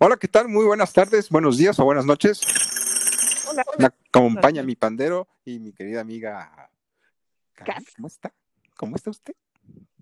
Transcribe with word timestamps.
Hola, 0.00 0.16
¿qué 0.16 0.28
tal? 0.28 0.46
Muy 0.46 0.64
buenas 0.64 0.92
tardes, 0.92 1.28
buenos 1.28 1.56
días 1.58 1.76
o 1.80 1.84
buenas 1.84 2.06
noches. 2.06 2.40
Hola, 3.50 3.64
Me 3.76 3.86
hola. 3.86 3.94
acompaña 4.08 4.62
mi 4.62 4.76
pandero 4.76 5.26
y 5.44 5.58
mi 5.58 5.72
querida 5.72 6.00
amiga. 6.00 6.70
¿Cómo 7.96 8.06
está? 8.06 8.32
¿Cómo 8.76 8.94
está 8.94 9.10
usted? 9.10 9.34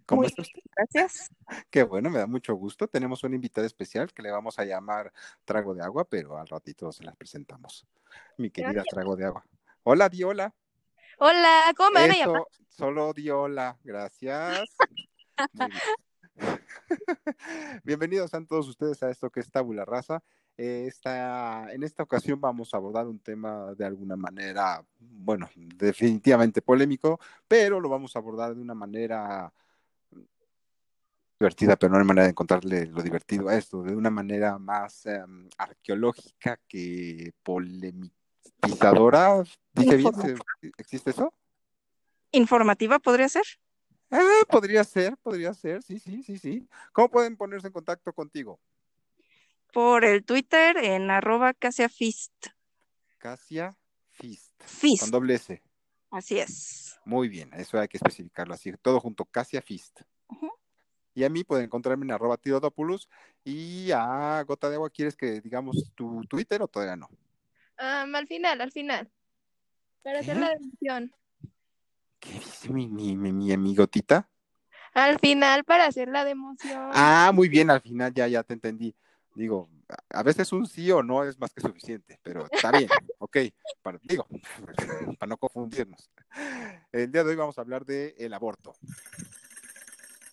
¿Cómo 0.04 0.20
Muy 0.20 0.26
está 0.26 0.42
usted? 0.42 0.60
Gracias. 0.76 1.30
Qué 1.70 1.82
bueno, 1.82 2.10
me 2.10 2.18
da 2.18 2.26
mucho 2.26 2.54
gusto. 2.54 2.86
Tenemos 2.88 3.24
una 3.24 3.36
invitada 3.36 3.66
especial 3.66 4.12
que 4.12 4.20
le 4.20 4.30
vamos 4.30 4.58
a 4.58 4.66
llamar 4.66 5.10
Trago 5.46 5.74
de 5.74 5.82
Agua, 5.82 6.04
pero 6.04 6.36
al 6.36 6.46
ratito 6.46 6.92
se 6.92 7.02
las 7.02 7.16
presentamos. 7.16 7.86
Mi 8.36 8.50
querida 8.50 8.72
Gracias. 8.74 8.92
Trago 8.94 9.16
de 9.16 9.24
Agua. 9.24 9.46
Hola, 9.82 10.10
di 10.10 10.22
hola. 10.24 10.54
¿cómo 11.74 11.90
me? 11.92 12.20
Eso, 12.20 12.46
solo 12.68 13.14
di 13.14 13.30
hola. 13.30 13.78
Gracias. 13.82 14.76
Muy 15.54 15.68
bien. 15.70 15.80
Bienvenidos 17.84 18.32
a 18.34 18.44
todos 18.44 18.68
ustedes 18.68 19.02
a 19.02 19.10
esto 19.10 19.30
que 19.30 19.40
es 19.40 19.50
Tabula 19.50 19.84
Rasa. 19.84 20.22
Eh, 20.56 20.86
esta, 20.88 21.72
en 21.72 21.82
esta 21.82 22.02
ocasión 22.02 22.40
vamos 22.40 22.72
a 22.72 22.78
abordar 22.78 23.06
un 23.06 23.18
tema 23.18 23.74
de 23.74 23.84
alguna 23.84 24.16
manera, 24.16 24.82
bueno, 24.98 25.50
definitivamente 25.54 26.62
polémico, 26.62 27.20
pero 27.46 27.80
lo 27.80 27.88
vamos 27.88 28.16
a 28.16 28.20
abordar 28.20 28.54
de 28.54 28.62
una 28.62 28.74
manera 28.74 29.52
divertida, 31.38 31.76
pero 31.76 31.92
no 31.92 31.98
hay 31.98 32.04
manera 32.04 32.24
de 32.24 32.30
encontrarle 32.30 32.86
lo 32.86 33.02
divertido 33.02 33.48
a 33.48 33.56
esto, 33.56 33.82
de 33.82 33.94
una 33.94 34.08
manera 34.08 34.58
más 34.58 35.04
eh, 35.04 35.20
arqueológica 35.58 36.58
que 36.66 37.32
polemizadora. 37.42 39.44
¿Dije 39.74 39.96
bien? 39.96 40.08
Informativa. 40.08 40.44
¿Se- 40.62 40.72
¿Existe 40.78 41.10
eso? 41.10 41.34
¿Informativa 42.32 42.98
podría 42.98 43.28
ser? 43.28 43.44
Eh, 44.10 44.44
podría 44.48 44.84
ser, 44.84 45.16
podría 45.16 45.52
ser, 45.52 45.82
sí, 45.82 45.98
sí, 45.98 46.22
sí, 46.22 46.38
sí. 46.38 46.68
¿Cómo 46.92 47.10
pueden 47.10 47.36
ponerse 47.36 47.66
en 47.66 47.72
contacto 47.72 48.12
contigo? 48.12 48.60
Por 49.72 50.04
el 50.04 50.24
Twitter 50.24 50.76
en 50.78 51.10
arroba 51.10 51.52
casiafist. 51.54 52.46
Casia 53.18 53.76
Fist, 54.10 54.52
con 54.58 54.68
Fist. 54.68 55.08
doble 55.08 55.34
S. 55.34 55.62
Así 56.10 56.38
es. 56.38 56.98
Muy 57.04 57.28
bien, 57.28 57.52
eso 57.54 57.78
hay 57.78 57.88
que 57.88 57.98
especificarlo 57.98 58.54
así, 58.54 58.72
todo 58.80 59.00
junto, 59.00 59.24
Casia 59.24 59.60
Fist. 59.60 60.00
Y 61.14 61.24
a 61.24 61.30
mí 61.30 61.44
pueden 61.44 61.64
encontrarme 61.64 62.04
en 62.04 62.12
arroba 62.12 62.36
tirodopoulos 62.36 63.08
y 63.42 63.90
a 63.90 64.42
Gota 64.44 64.68
de 64.68 64.76
Agua, 64.76 64.90
¿quieres 64.90 65.16
que 65.16 65.40
digamos 65.40 65.92
tu 65.94 66.22
Twitter 66.24 66.60
o 66.62 66.68
todavía 66.68 66.96
no? 66.96 67.08
Am, 67.78 68.14
al 68.14 68.26
final, 68.26 68.60
al 68.60 68.70
final. 68.70 69.10
Para 70.02 70.20
hacer 70.20 70.36
la 70.36 70.50
democión. 70.50 71.12
¿Qué 72.26 72.34
dice 72.34 72.72
mi, 72.72 72.88
mi, 72.88 73.16
mi, 73.16 73.32
mi 73.32 73.52
amigotita? 73.52 74.28
Al 74.94 75.18
final, 75.20 75.64
para 75.64 75.86
hacer 75.86 76.08
la 76.08 76.24
democión. 76.24 76.90
Ah, 76.92 77.30
muy 77.32 77.48
bien, 77.48 77.70
al 77.70 77.80
final 77.80 78.12
ya, 78.14 78.26
ya 78.26 78.42
te 78.42 78.54
entendí. 78.54 78.96
Digo, 79.34 79.68
a 79.88 80.18
a 80.18 80.22
veces 80.22 80.52
un 80.52 80.66
sí 80.66 80.90
o 80.90 81.02
no 81.02 81.22
es 81.24 81.38
más 81.38 81.52
que 81.52 81.60
suficiente, 81.60 82.18
pero 82.22 82.46
está 82.50 82.72
bien, 82.72 82.88
ok, 83.18 83.36
para, 83.82 83.98
digo, 84.02 84.26
para 85.18 85.28
no 85.28 85.36
confundirnos. 85.36 86.10
El 86.90 87.12
día 87.12 87.22
de 87.22 87.30
hoy 87.30 87.36
vamos 87.36 87.58
a 87.58 87.60
hablar 87.60 87.84
de 87.84 88.14
el 88.18 88.32
aborto. 88.34 88.74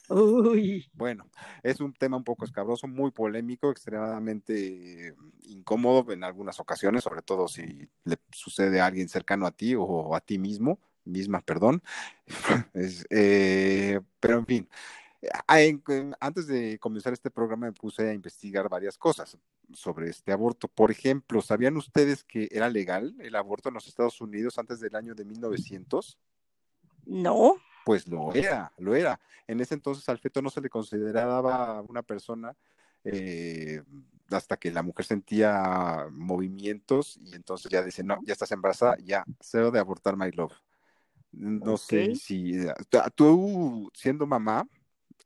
Uy. 0.09 0.89
Bueno, 0.93 1.29
es 1.61 1.79
un 1.79 1.93
tema 1.93 2.17
un 2.17 2.23
poco 2.23 2.45
escabroso, 2.45 2.87
muy 2.87 3.11
polémico, 3.11 3.71
extremadamente 3.71 5.09
eh, 5.09 5.15
incómodo 5.43 6.11
en 6.11 6.23
algunas 6.23 6.59
ocasiones, 6.59 7.03
sobre 7.03 7.21
todo 7.21 7.47
si 7.47 7.89
le 8.03 8.17
sucede 8.31 8.79
a 8.79 8.85
alguien 8.85 9.09
cercano 9.09 9.45
a 9.45 9.51
ti 9.51 9.75
o 9.75 10.15
a 10.15 10.21
ti 10.21 10.37
mismo, 10.37 10.79
misma, 11.05 11.41
perdón. 11.41 11.81
Es, 12.73 13.05
eh, 13.09 13.99
pero 14.19 14.39
en 14.39 14.45
fin, 14.45 14.69
antes 16.19 16.47
de 16.47 16.77
comenzar 16.79 17.13
este 17.13 17.31
programa 17.31 17.67
me 17.67 17.73
puse 17.73 18.09
a 18.09 18.13
investigar 18.13 18.67
varias 18.69 18.97
cosas 18.97 19.37
sobre 19.73 20.09
este 20.09 20.31
aborto. 20.31 20.67
Por 20.67 20.91
ejemplo, 20.91 21.41
¿sabían 21.41 21.77
ustedes 21.77 22.23
que 22.23 22.49
era 22.51 22.69
legal 22.69 23.15
el 23.19 23.35
aborto 23.35 23.69
en 23.69 23.75
los 23.75 23.87
Estados 23.87 24.19
Unidos 24.21 24.57
antes 24.57 24.79
del 24.79 24.95
año 24.95 25.15
de 25.15 25.25
1900? 25.25 26.17
No. 27.05 27.55
Pues 27.85 28.07
lo 28.07 28.33
era, 28.33 28.71
lo 28.77 28.95
era. 28.95 29.19
En 29.47 29.59
ese 29.59 29.73
entonces 29.73 30.07
al 30.09 30.19
feto 30.19 30.41
no 30.41 30.49
se 30.49 30.61
le 30.61 30.69
consideraba 30.69 31.81
una 31.81 32.01
persona 32.01 32.55
eh, 33.03 33.81
hasta 34.29 34.57
que 34.57 34.71
la 34.71 34.83
mujer 34.83 35.05
sentía 35.05 36.07
movimientos 36.11 37.19
y 37.23 37.35
entonces 37.35 37.69
ya 37.69 37.83
dice, 37.83 38.03
no, 38.03 38.19
ya 38.25 38.33
estás 38.33 38.51
embarazada, 38.51 38.97
ya, 39.03 39.25
cero 39.41 39.71
de 39.71 39.79
abortar, 39.79 40.15
my 40.15 40.31
love. 40.31 40.53
No 41.33 41.77
sé 41.77 42.15
si 42.15 42.53
tú 43.15 43.91
siendo 43.93 44.25
mamá, 44.27 44.67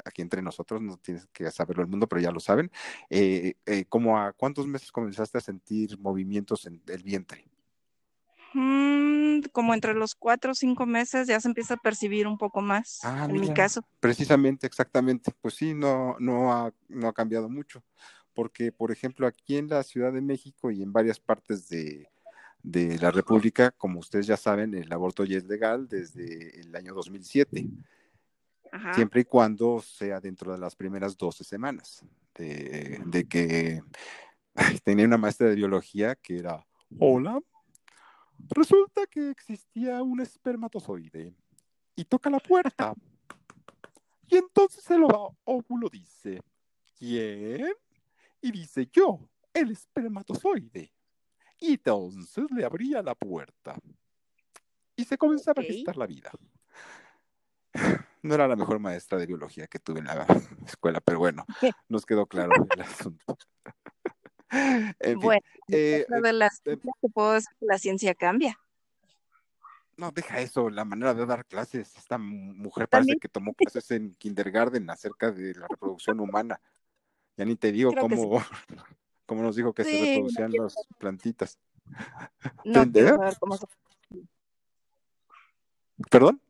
aquí 0.06 0.22
entre 0.22 0.42
nosotros, 0.42 0.82
no 0.82 0.98
tienes 0.98 1.28
que 1.28 1.52
saberlo 1.52 1.84
el 1.84 1.90
mundo, 1.90 2.08
pero 2.08 2.22
ya 2.22 2.32
lo 2.32 2.40
saben, 2.40 2.72
eh, 3.10 3.56
eh, 3.66 3.86
¿cómo 3.90 4.18
a 4.18 4.34
cuántos 4.34 4.68
meses 4.68 4.92
comenzaste 4.92 5.38
a 5.38 5.42
sentir 5.42 6.00
movimientos 6.00 6.66
en 6.66 6.82
el 6.88 7.04
vientre? 7.04 7.46
Mm, 8.54 9.42
como 9.52 9.74
entre 9.74 9.94
los 9.94 10.16
cuatro 10.16 10.52
o 10.52 10.56
cinco 10.56 10.86
meses 10.86 11.28
ya 11.28 11.40
se 11.40 11.48
empieza 11.48 11.76
a 11.76 11.78
percibir 11.78 12.28
un 12.28 12.38
poco 12.38 12.62
más, 12.62 13.00
Ah, 13.04 13.28
en 13.30 13.40
mi 13.40 13.54
caso. 13.54 13.82
Precisamente, 14.00 14.66
exactamente. 14.66 15.32
Pues 15.42 15.56
sí, 15.56 15.74
no, 15.74 16.16
no 16.20 16.54
ha, 16.54 16.74
no 16.88 17.08
ha 17.08 17.14
cambiado 17.14 17.50
mucho. 17.50 17.84
Porque, 18.34 18.72
por 18.72 18.92
ejemplo, 18.92 19.28
aquí 19.28 19.58
en 19.58 19.68
la 19.68 19.84
Ciudad 19.84 20.14
de 20.14 20.22
México 20.22 20.72
y 20.72 20.84
en 20.84 20.94
varias 20.94 21.20
partes 21.20 21.68
de, 21.70 22.08
de 22.70 22.98
la 22.98 23.12
República, 23.12 23.72
como 23.72 24.00
ustedes 24.00 24.28
ya 24.28 24.36
saben, 24.36 24.74
el 24.74 24.92
aborto 24.92 25.24
ya 25.24 25.38
es 25.38 25.46
legal 25.46 25.88
desde 25.88 26.60
el 26.60 26.76
año 26.76 26.94
2007, 26.94 27.66
Ajá. 28.74 28.94
siempre 28.94 29.22
y 29.22 29.24
cuando 29.24 29.82
sea 29.82 30.20
dentro 30.20 30.52
de 30.52 30.58
las 30.58 30.76
primeras 30.76 31.18
12 31.18 31.46
semanas. 31.46 32.04
De, 32.36 33.02
de 33.06 33.28
que 33.28 33.82
ay, 34.54 34.80
tenía 34.80 35.06
una 35.06 35.18
maestra 35.18 35.48
de 35.48 35.56
biología 35.56 36.16
que 36.16 36.40
era, 36.40 36.68
hola, 37.00 37.40
resulta 38.50 39.08
que 39.08 39.30
existía 39.30 40.04
un 40.04 40.20
espermatozoide 40.20 41.34
y 41.96 42.04
toca 42.04 42.30
la 42.30 42.40
puerta. 42.40 42.94
Y 44.28 44.36
entonces 44.36 44.88
el 44.92 45.04
óvulo 45.46 45.90
dice, 45.90 46.42
¿quién? 47.00 47.74
Y 48.42 48.52
dice 48.52 48.90
yo, 48.92 49.22
el 49.54 49.72
espermatozoide. 49.72 50.92
Y 51.60 51.74
entonces 51.74 52.46
le 52.52 52.66
abría 52.66 53.02
la 53.02 53.16
puerta. 53.16 53.76
Y 54.96 55.06
se 55.06 55.18
comenzaba 55.18 55.62
a 55.62 55.66
gestar 55.66 55.98
la 55.98 56.08
vida. 56.08 56.32
No 58.24 58.34
era 58.34 58.48
la 58.48 58.56
mejor 58.56 58.80
maestra 58.80 59.18
de 59.20 59.26
biología 59.28 59.68
que 59.68 59.80
tuve 59.80 60.00
en 60.00 60.06
la 60.06 60.26
escuela, 60.66 61.00
pero 61.00 61.20
bueno, 61.20 61.46
nos 61.88 62.06
quedó 62.06 62.26
claro 62.26 62.52
el 62.74 62.82
asunto. 62.82 63.38
En 64.50 64.96
fin, 64.98 65.22
Bueno, 65.22 65.42
eh, 65.70 66.06
dentro 66.10 66.22
de 66.22 66.34
las 66.34 66.62
eh, 66.66 66.78
te 67.02 67.10
puedo 67.10 67.34
decir 67.34 67.50
que 67.60 67.66
la 67.68 67.78
ciencia 67.78 68.16
cambia. 68.16 68.60
no, 69.98 70.12
deja 70.12 70.42
eso, 70.42 70.70
la 70.70 70.84
manera 70.84 71.14
de 71.14 71.26
dar 71.26 71.46
clases. 71.46 71.96
Esta 71.96 72.18
mu- 72.18 72.54
mujer 72.54 72.88
parece 72.90 73.06
También 73.08 73.20
que 73.20 73.30
tomó 73.30 73.54
clases 73.54 73.90
en 73.92 74.14
kindergarten 74.16 74.90
acerca 74.90 75.32
de 75.32 75.54
la 75.54 75.68
reproducción 75.68 76.20
humana. 76.20 76.60
Ya 77.38 77.46
ni 77.46 77.56
te 77.56 77.72
digo 77.72 77.92
creo 77.92 78.08
que 78.08 78.18
sí. 78.18 78.22
Cómo 79.28 79.44
nos 79.44 79.56
dijo 79.56 79.74
que 79.74 79.84
se 79.84 79.92
Sí, 79.92 80.00
reproducían 80.16 80.52
las 80.54 80.76
plantitas. 80.98 81.60
no 82.66 82.92
quiero 82.92 83.10
saber 83.18 83.38
cómo 83.40 83.58
se, 83.58 83.66
¿Perdón? 86.10 86.42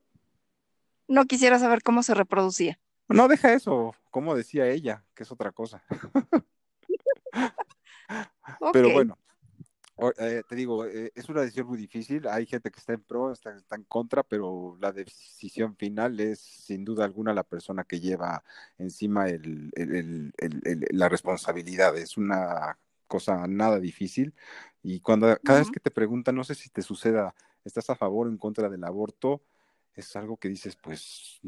no 1.10 1.26
quisiera 1.26 1.60
saber 1.60 1.84
cómo 1.84 2.04
se 2.04 2.14
reproducía. 2.14 2.80
No, 3.10 3.28
deja 3.28 3.54
eso, 3.54 3.96
como 4.12 4.36
decía 4.36 4.68
ella, 4.68 5.04
que 5.16 5.24
es 5.24 5.32
otra 5.32 5.52
cosa. 5.52 5.84
Pero 8.74 8.92
bueno, 8.92 9.18
o- 9.97 10.13
eh, 10.18 10.44
te 10.47 10.56
digo, 10.56 10.85
eh, 10.85 11.12
es 11.16 11.28
una 11.30 11.41
decisión 11.41 11.68
muy 11.68 11.78
difícil. 11.78 12.28
Hay 12.28 12.46
gente 12.46 12.72
que 12.72 12.80
está 12.80 12.94
en 12.94 13.02
pro, 13.02 13.31
está, 13.31 13.56
está 13.56 13.75
en 13.75 13.84
contra, 13.84 14.24
pero 14.24 14.78
la 14.80 14.91
decisión 14.91 15.75
final 15.75 16.19
es 16.19 16.40
sin 16.40 16.85
duda 16.85 17.06
alguna 17.06 17.34
la 17.34 17.44
persona 17.44 17.84
que 17.84 18.00
lleva 18.00 18.44
encima 18.78 19.28
el, 19.30 19.72
el- 19.75 20.34
el- 20.38 20.85
la 20.91 21.09
responsabilidad. 21.09 21.97
Es 21.97 22.17
una 22.17 22.78
cosa 23.08 23.47
nada 23.47 23.79
difícil. 23.79 24.34
Y 24.84 24.99
cuando 25.02 25.28
cada 25.44 25.59
vez 25.59 25.67
Ujú. 25.67 25.73
que 25.73 25.79
te 25.79 25.91
preguntan, 25.91 26.35
no 26.35 26.44
sé 26.44 26.55
si 26.55 26.70
te 26.70 26.82
suceda, 26.82 27.34
¿estás 27.66 27.90
a 27.90 27.96
favor 27.96 28.28
o 28.28 28.29
en 28.29 28.38
contra 28.38 28.70
del 28.70 28.84
aborto? 28.84 29.44
Es 29.94 30.16
algo 30.16 30.38
que 30.38 30.49
dices, 30.49 30.76
pues 30.76 31.40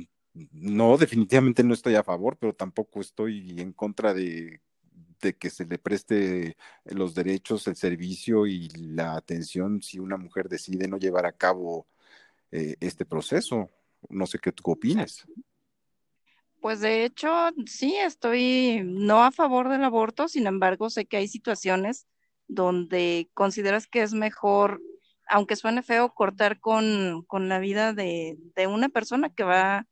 no, 0.52 0.98
definitivamente 0.98 1.64
no 1.64 1.74
estoy 1.74 1.96
a 1.96 2.04
favor, 2.04 2.38
pero 2.38 2.54
tampoco 2.54 3.02
estoy 3.02 3.60
en 3.60 3.74
contra 3.74 4.14
de, 4.14 4.62
de 5.22 5.38
que 5.38 5.50
se 5.50 5.66
le 5.66 5.78
preste 5.78 6.58
los 6.86 7.14
derechos, 7.14 7.68
el 7.68 7.76
servicio 7.76 8.46
y 8.48 8.70
la 8.70 9.16
atención 9.16 9.82
si 9.82 10.00
una 10.00 10.18
mujer 10.18 10.50
decide 10.50 10.88
no 10.88 10.98
llevar 10.98 11.26
a 11.26 11.34
cabo 11.34 11.88
eh, 12.52 12.76
este 12.80 13.06
proceso. 13.06 13.70
No 14.10 14.26
sé 14.26 14.40
qué 14.40 14.52
tú 14.52 14.64
opinas. 14.72 15.26
Pues 16.62 16.82
de 16.82 17.06
hecho, 17.06 17.30
sí, 17.66 17.96
estoy 17.96 18.82
no 18.84 19.24
a 19.24 19.32
favor 19.32 19.70
del 19.70 19.84
aborto, 19.84 20.28
sin 20.28 20.46
embargo, 20.46 20.90
sé 20.90 21.06
que 21.06 21.18
hay 21.18 21.28
situaciones 21.28 22.08
donde 22.48 23.30
consideras 23.34 23.88
que 23.88 24.02
es 24.02 24.14
mejor, 24.14 24.82
aunque 25.30 25.56
suene 25.56 25.84
feo, 25.84 26.14
cortar 26.14 26.60
con, 26.60 27.24
con 27.28 27.48
la 27.48 27.60
vida 27.60 27.94
de, 27.94 28.38
de 28.56 28.68
una 28.68 28.90
persona 28.90 29.30
que 29.30 29.44
va 29.44 29.88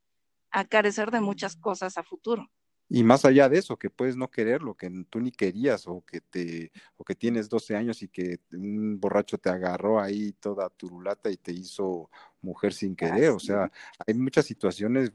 a 0.50 0.64
carecer 0.64 1.10
de 1.10 1.20
muchas 1.20 1.56
cosas 1.56 1.96
a 1.96 2.02
futuro. 2.02 2.50
Y 2.90 3.02
más 3.04 3.24
allá 3.24 3.48
de 3.48 3.58
eso, 3.58 3.76
que 3.76 3.90
puedes 3.90 4.16
no 4.16 4.30
querer 4.30 4.62
lo 4.62 4.74
que 4.74 4.90
tú 5.10 5.20
ni 5.20 5.30
querías, 5.30 5.86
o 5.86 6.02
que 6.06 6.22
te, 6.22 6.72
o 6.96 7.04
que 7.04 7.14
tienes 7.14 7.48
12 7.48 7.76
años 7.76 8.02
y 8.02 8.08
que 8.08 8.40
un 8.52 8.98
borracho 8.98 9.36
te 9.36 9.50
agarró 9.50 10.00
ahí 10.00 10.32
toda 10.32 10.70
turulata 10.70 11.30
y 11.30 11.36
te 11.36 11.52
hizo 11.52 12.10
mujer 12.40 12.72
sin 12.72 12.96
querer. 12.96 13.30
O 13.30 13.38
sea, 13.38 13.70
hay 14.06 14.14
muchas 14.14 14.46
situaciones 14.46 15.12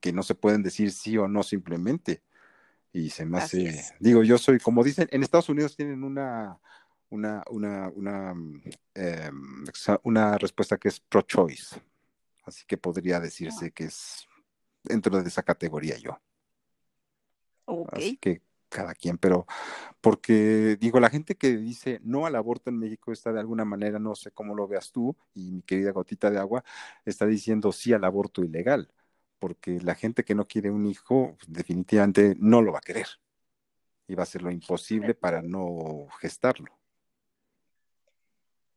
que 0.00 0.12
no 0.12 0.22
se 0.22 0.34
pueden 0.34 0.62
decir 0.62 0.90
sí 0.90 1.16
o 1.16 1.28
no 1.28 1.42
simplemente. 1.42 2.22
Y 2.92 3.10
se 3.10 3.24
me 3.24 3.38
hace, 3.38 3.84
digo, 4.00 4.22
yo 4.22 4.38
soy, 4.38 4.58
como 4.58 4.82
dicen, 4.84 5.08
en 5.10 5.22
Estados 5.22 5.48
Unidos 5.48 5.76
tienen 5.76 6.02
una, 6.04 6.58
una, 7.10 7.42
una, 7.50 7.88
una, 7.88 8.34
em, 8.94 9.64
una 10.02 10.38
respuesta 10.38 10.76
que 10.76 10.88
es 10.88 11.00
pro-choice. 11.00 11.76
Así 12.44 12.64
que 12.66 12.76
podría 12.76 13.20
decirse 13.20 13.70
que 13.70 13.84
es 13.84 14.26
dentro 14.82 15.20
de 15.20 15.28
esa 15.28 15.42
categoría 15.42 15.96
yo. 15.98 16.20
Así 17.92 18.16
que 18.16 18.42
cada 18.68 18.94
quien, 18.94 19.18
pero 19.18 19.46
porque 20.00 20.76
digo, 20.80 21.00
la 21.00 21.10
gente 21.10 21.36
que 21.36 21.56
dice 21.56 22.00
no 22.02 22.26
al 22.26 22.34
aborto 22.36 22.70
en 22.70 22.78
México 22.78 23.12
está 23.12 23.32
de 23.32 23.40
alguna 23.40 23.64
manera, 23.64 23.98
no 23.98 24.14
sé 24.16 24.32
cómo 24.32 24.54
lo 24.54 24.66
veas 24.66 24.90
tú 24.90 25.16
y 25.34 25.52
mi 25.52 25.62
querida 25.62 25.92
gotita 25.92 26.30
de 26.30 26.38
agua, 26.38 26.64
está 27.04 27.26
diciendo 27.26 27.72
sí 27.72 27.92
al 27.92 28.04
aborto 28.04 28.42
ilegal, 28.42 28.92
porque 29.38 29.80
la 29.80 29.94
gente 29.94 30.24
que 30.24 30.34
no 30.34 30.46
quiere 30.46 30.70
un 30.70 30.86
hijo 30.86 31.36
definitivamente 31.46 32.36
no 32.38 32.62
lo 32.62 32.72
va 32.72 32.78
a 32.78 32.82
querer 32.82 33.06
y 34.08 34.14
va 34.14 34.22
a 34.22 34.24
hacer 34.24 34.42
lo 34.42 34.50
imposible 34.50 35.14
para 35.14 35.42
no 35.42 36.08
gestarlo. 36.20 36.72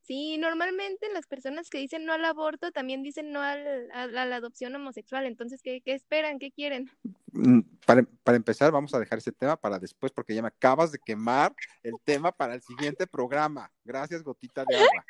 Sí, 0.07 0.37
normalmente 0.37 1.11
las 1.13 1.27
personas 1.27 1.69
que 1.69 1.79
dicen 1.79 2.05
no 2.05 2.13
al 2.13 2.23
aborto 2.23 2.71
también 2.71 3.03
dicen 3.03 3.33
no 3.33 3.41
al, 3.41 3.91
a, 3.91 4.07
la 4.07 4.37
adopción 4.37 4.73
homosexual. 4.73 5.25
Entonces, 5.25 5.61
¿qué, 5.61 5.81
qué 5.81 5.93
esperan? 5.93 6.39
¿Qué 6.39 6.49
quieren? 6.49 6.89
Mm, 7.33 7.59
para, 7.85 8.03
para, 8.23 8.37
empezar, 8.37 8.71
vamos 8.71 8.93
a 8.93 8.99
dejar 8.99 9.17
ese 9.17 9.33
tema 9.33 9.57
para 9.57 9.79
después, 9.79 10.13
porque 10.13 10.33
ya 10.33 10.41
me 10.41 10.47
acabas 10.47 10.93
de 10.93 10.99
quemar 10.99 11.53
el 11.83 11.95
tema 12.05 12.31
para 12.31 12.53
el 12.53 12.61
siguiente 12.61 13.05
programa. 13.05 13.69
Gracias, 13.83 14.23
gotita 14.23 14.63
de 14.65 14.77
agua. 14.77 15.05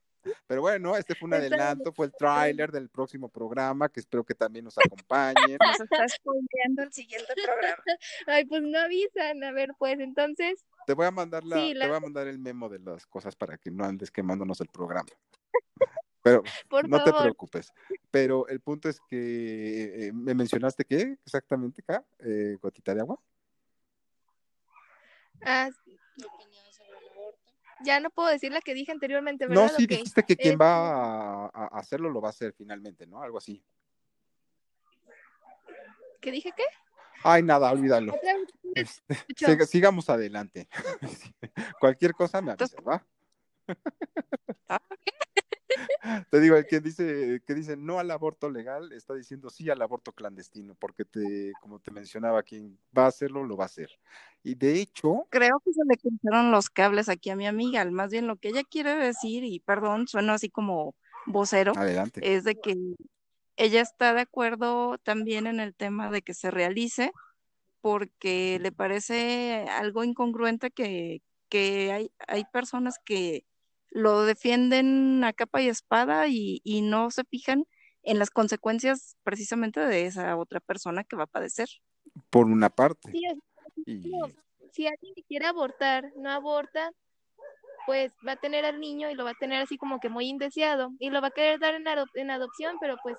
Pero 0.48 0.62
bueno, 0.62 0.96
este 0.96 1.16
fue 1.16 1.28
un 1.28 1.34
adelanto, 1.34 1.92
fue 1.92 2.08
el 2.08 2.14
tráiler 2.14 2.72
del 2.72 2.90
próximo 2.90 3.30
programa, 3.30 3.90
que 3.90 4.00
espero 4.00 4.24
que 4.24 4.36
también 4.36 4.66
nos 4.66 4.78
acompañen. 4.78 5.58
Nos 5.60 5.80
está 5.80 6.08
spoileando 6.08 6.84
el 6.84 6.94
siguiente 6.94 7.34
programa. 7.44 7.84
Ay, 8.28 8.46
pues 8.46 8.62
no 8.62 8.80
avisan. 8.80 9.44
A 9.44 9.52
ver, 9.52 9.72
pues 9.78 10.00
entonces. 10.00 10.66
Te 10.88 10.94
voy 10.94 11.06
a 11.06 11.12
mandar 11.12 11.44
la, 11.44 11.56
te 11.56 11.88
voy 11.88 11.98
a 11.98 12.00
mandar 12.00 12.28
el 12.28 12.40
memo 12.40 12.70
de 12.70 12.80
las 12.80 13.06
cosas 13.08 13.36
para 13.36 13.58
que 13.58 13.72
no 13.72 13.86
andes 13.86 14.12
quemándonos 14.12 14.62
el 14.62 14.68
programa. 14.68 15.10
Pero 16.26 16.42
no 16.90 17.04
te 17.04 17.14
preocupes. 17.14 17.72
Pero 18.10 18.48
el 18.48 18.60
punto 18.60 18.90
es 18.90 19.00
que 19.08 20.08
eh, 20.08 20.12
me 20.12 20.34
mencionaste 20.34 20.84
qué 20.84 21.18
exactamente 21.24 21.84
acá, 21.84 22.04
eh, 22.20 22.58
gotita 22.60 22.96
de 22.96 23.02
agua. 23.02 23.20
Ah, 25.42 25.70
ya 27.86 28.00
no 28.00 28.10
puedo 28.10 28.30
decir 28.30 28.52
la 28.52 28.62
que 28.62 28.74
dije 28.74 28.92
anteriormente, 28.92 29.48
¿verdad? 29.48 29.64
No, 29.64 29.70
sí, 29.70 29.88
dijiste 29.88 30.24
que 30.24 30.36
quien 30.36 30.58
va 30.60 31.46
a, 31.46 31.68
hacerlo 31.78 32.10
lo 32.10 32.22
va 32.22 32.30
a 32.30 32.32
hacer 32.32 32.54
finalmente, 32.54 33.06
¿no? 33.08 33.22
Algo 33.22 33.38
así. 33.38 33.64
¿Qué 36.20 36.32
dije 36.32 36.52
qué? 36.56 36.64
Ay, 37.24 37.44
nada, 37.44 37.72
olvídalo. 37.72 38.14
Este, 38.76 39.66
sigamos 39.68 40.10
adelante. 40.10 40.68
Cualquier 41.80 42.12
cosa 42.14 42.42
me 42.42 42.52
avisa, 42.52 42.76
¿va? 42.82 43.06
Te 46.30 46.40
digo, 46.40 46.56
el 46.56 46.66
que 46.66 46.80
dice, 46.80 47.42
que 47.46 47.54
dice 47.54 47.78
no 47.78 48.00
al 48.00 48.12
aborto 48.12 48.50
legal 48.50 48.92
está 48.92 49.14
diciendo 49.14 49.50
sí 49.50 49.70
al 49.70 49.82
aborto 49.82 50.12
clandestino, 50.12 50.76
porque 50.76 51.06
te, 51.06 51.54
como 51.62 51.80
te 51.80 51.92
mencionaba, 51.92 52.44
quien 52.44 52.78
va 52.98 53.06
a 53.06 53.08
hacerlo, 53.08 53.44
lo 53.44 53.58
va 53.58 53.66
a 53.66 53.68
hacer. 53.68 53.90
Y 54.44 54.56
de 54.56 54.80
hecho. 54.80 55.28
Creo 55.30 55.60
que 55.64 55.74
se 55.74 55.82
le 55.88 55.98
cruzaron 55.98 56.52
los 56.52 56.70
cables 56.70 57.10
aquí 57.10 57.30
a 57.30 57.36
mi 57.36 57.48
amiga. 57.48 57.84
Más 57.86 58.12
bien 58.12 58.28
lo 58.28 58.38
que 58.38 58.50
ella 58.50 58.64
quiere 58.64 58.96
decir, 58.96 59.44
y 59.44 59.60
perdón, 59.60 60.08
suena 60.08 60.34
así 60.34 60.50
como 60.50 60.96
vocero, 61.26 61.74
Adelante. 61.76 62.22
es 62.36 62.44
de 62.44 62.56
que 62.56 62.76
ella 63.58 63.82
está 63.82 64.14
de 64.14 64.22
acuerdo 64.22 64.98
también 65.00 65.48
en 65.48 65.60
el 65.60 65.74
tema 65.74 66.12
de 66.12 66.22
que 66.22 66.34
se 66.34 66.52
realice, 66.52 67.12
porque 67.82 68.60
le 68.62 68.72
parece 68.72 69.66
algo 69.70 70.04
incongruente 70.04 70.72
que, 70.72 71.22
que 71.50 71.92
hay, 71.92 72.12
hay 72.28 72.46
personas 72.46 73.00
que 73.04 73.46
lo 73.96 74.26
defienden 74.26 75.24
a 75.24 75.32
capa 75.32 75.62
y 75.62 75.70
espada 75.70 76.28
y, 76.28 76.62
no 76.84 77.12
se 77.12 77.24
fijan 77.24 77.66
en 78.04 78.20
las 78.20 78.30
consecuencias 78.30 79.16
precisamente 79.24 79.80
de 79.80 80.06
esa 80.06 80.36
otra 80.36 80.60
persona 80.60 81.06
que 81.06 81.16
va 81.16 81.24
a 81.24 81.28
padecer. 81.28 81.70
Por 82.30 82.48
una 82.48 82.70
parte. 82.70 83.14
Si 84.74 84.86
alguien 84.86 85.14
quiere 85.30 85.46
abortar, 85.46 86.12
no 86.18 86.30
aborta, 86.30 86.92
pues 87.86 88.12
va 88.28 88.34
a 88.34 88.36
tener 88.36 88.66
al 88.66 88.82
niño 88.82 89.10
y 89.10 89.16
lo 89.16 89.24
va 89.24 89.32
a 89.32 89.40
tener 89.40 89.62
así 89.62 89.78
como 89.78 90.02
que 90.02 90.10
muy 90.10 90.28
indeseado 90.28 90.92
y 91.00 91.10
lo 91.10 91.22
va 91.22 91.28
a 91.28 91.32
querer 91.32 91.62
dar 91.62 91.76
en, 91.76 91.86
en 92.16 92.32
adopción, 92.32 92.76
pero 92.82 92.98
pues 93.02 93.16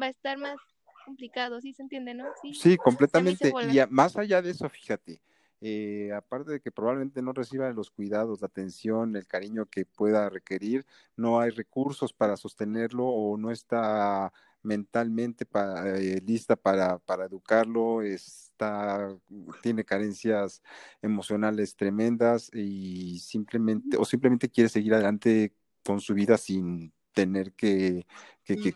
va 0.00 0.06
a 0.06 0.10
estar 0.10 0.38
más 0.38 0.56
complicado, 1.04 1.60
¿sí 1.60 1.74
se 1.74 1.82
entiende, 1.82 2.14
no? 2.14 2.24
Sí, 2.54 2.78
completamente. 2.78 3.52
Y 3.70 3.80
más 3.90 4.16
allá 4.16 4.40
de 4.40 4.52
eso, 4.52 4.66
fíjate, 4.70 5.20
eh, 5.60 6.12
aparte 6.12 6.52
de 6.52 6.60
que 6.60 6.70
probablemente 6.70 7.22
no 7.22 7.32
reciba 7.32 7.70
los 7.72 7.90
cuidados, 7.90 8.42
la 8.42 8.46
atención, 8.46 9.16
el 9.16 9.26
cariño 9.26 9.66
que 9.66 9.86
pueda 9.86 10.28
requerir, 10.28 10.84
no 11.16 11.40
hay 11.40 11.50
recursos 11.50 12.12
para 12.12 12.36
sostenerlo 12.36 13.06
o 13.06 13.36
no 13.38 13.50
está 13.50 14.32
mentalmente 14.62 15.46
eh, 15.54 16.20
lista 16.26 16.56
para, 16.56 16.98
para 16.98 17.24
educarlo, 17.24 18.02
está, 18.02 19.16
tiene 19.62 19.84
carencias 19.84 20.62
emocionales 21.00 21.76
tremendas 21.76 22.50
y 22.52 23.18
simplemente, 23.20 23.96
o 23.96 24.04
simplemente 24.04 24.50
quiere 24.50 24.68
seguir 24.68 24.94
adelante 24.94 25.54
con 25.84 26.00
su 26.00 26.14
vida 26.14 26.36
sin 26.36 26.92
tener 27.12 27.52
que, 27.54 28.06
que, 28.44 28.56
que, 28.56 28.72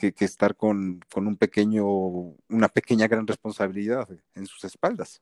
que, 0.00 0.12
que 0.12 0.24
estar 0.24 0.54
con, 0.54 1.00
con, 1.12 1.26
un 1.26 1.36
pequeño, 1.36 1.86
una 1.86 2.68
pequeña 2.68 3.08
gran 3.08 3.26
responsabilidad 3.26 4.08
en 4.36 4.46
sus 4.46 4.62
espaldas 4.64 5.20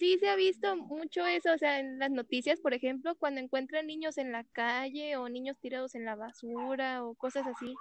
sí 0.00 0.18
se 0.18 0.28
ha 0.30 0.34
visto 0.34 0.74
mucho 0.76 1.26
eso, 1.26 1.52
o 1.52 1.58
sea, 1.58 1.78
en 1.78 1.98
las 1.98 2.10
noticias, 2.10 2.58
por 2.58 2.72
ejemplo, 2.72 3.14
cuando 3.16 3.38
encuentran 3.38 3.86
niños 3.86 4.16
en 4.16 4.32
la 4.32 4.44
calle 4.44 5.18
o 5.18 5.28
niños 5.28 5.58
tirados 5.60 5.94
en 5.94 6.06
la 6.06 6.16
basura 6.16 7.04
o 7.04 7.14
cosas 7.14 7.46
así. 7.46 7.74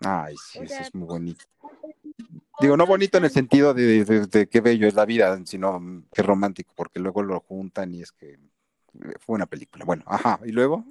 Ay, 0.00 0.34
sí, 0.36 0.58
eso 0.62 0.82
es 0.82 0.94
muy 0.94 1.08
bonito. 1.08 1.44
Digo, 2.60 2.76
no 2.76 2.86
bonito 2.86 3.16
en 3.16 3.24
el 3.24 3.30
sentido 3.30 3.72
de, 3.72 4.04
de, 4.04 4.46
qué 4.46 4.60
bello 4.60 4.86
es 4.86 4.94
la 4.94 5.06
vida, 5.06 5.40
sino 5.46 5.80
qué 6.12 6.22
romántico, 6.22 6.72
porque 6.76 7.00
luego 7.00 7.22
lo 7.22 7.40
juntan 7.40 7.94
y 7.94 8.02
es 8.02 8.12
que 8.12 8.38
fue 9.20 9.34
una 9.34 9.46
película. 9.46 9.86
Bueno, 9.86 10.04
ajá, 10.06 10.38
¿y 10.44 10.52
luego? 10.52 10.84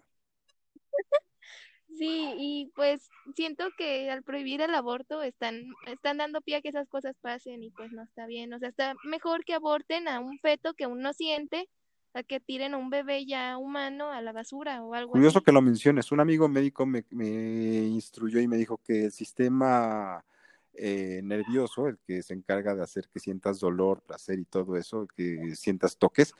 Sí, 2.04 2.34
y 2.38 2.72
pues 2.76 3.10
siento 3.34 3.64
que 3.78 4.12
al 4.12 4.24
prohibir 4.24 4.60
el 4.60 4.76
aborto 4.76 5.22
están, 5.24 5.74
están 5.86 6.18
dando 6.18 6.42
pie 6.42 6.58
a 6.58 6.62
que 6.62 6.68
esas 6.68 6.90
cosas 6.90 7.16
pasen 7.22 7.64
y 7.64 7.70
pues 7.70 7.94
no 7.94 8.04
está 8.04 8.26
bien. 8.26 8.54
O 8.54 8.60
sea, 8.60 8.68
está 8.68 8.94
mejor 9.06 9.46
que 9.46 9.54
aborten 9.54 10.10
a 10.10 10.20
un 10.20 10.38
feto 10.40 10.74
que 10.74 10.86
uno 10.86 11.14
siente 11.14 11.70
a 12.14 12.22
que 12.22 12.42
tiren 12.42 12.74
a 12.74 12.78
un 12.78 12.90
bebé 12.90 13.26
ya 13.26 13.58
humano 13.58 14.12
a 14.12 14.22
la 14.22 14.34
basura 14.34 14.84
o 14.84 14.94
algo 14.94 15.14
Curioso 15.14 15.42
que 15.42 15.54
lo 15.54 15.62
menciones. 15.62 16.12
Un 16.12 16.20
amigo 16.20 16.50
médico 16.50 16.86
me, 16.86 17.06
me 17.10 17.86
instruyó 17.86 18.42
y 18.42 18.50
me 18.50 18.58
dijo 18.58 18.82
que 18.84 19.06
el 19.06 19.12
sistema 19.14 20.26
eh, 20.74 21.22
nervioso, 21.24 21.88
el 21.88 22.00
que 22.00 22.22
se 22.22 22.34
encarga 22.34 22.76
de 22.76 22.84
hacer 22.84 23.08
que 23.14 23.22
sientas 23.22 23.62
dolor, 23.62 24.02
placer 24.02 24.40
y 24.40 24.46
todo 24.46 24.76
eso, 24.76 25.08
que 25.16 25.56
sientas 25.56 25.96
toques, 25.98 26.34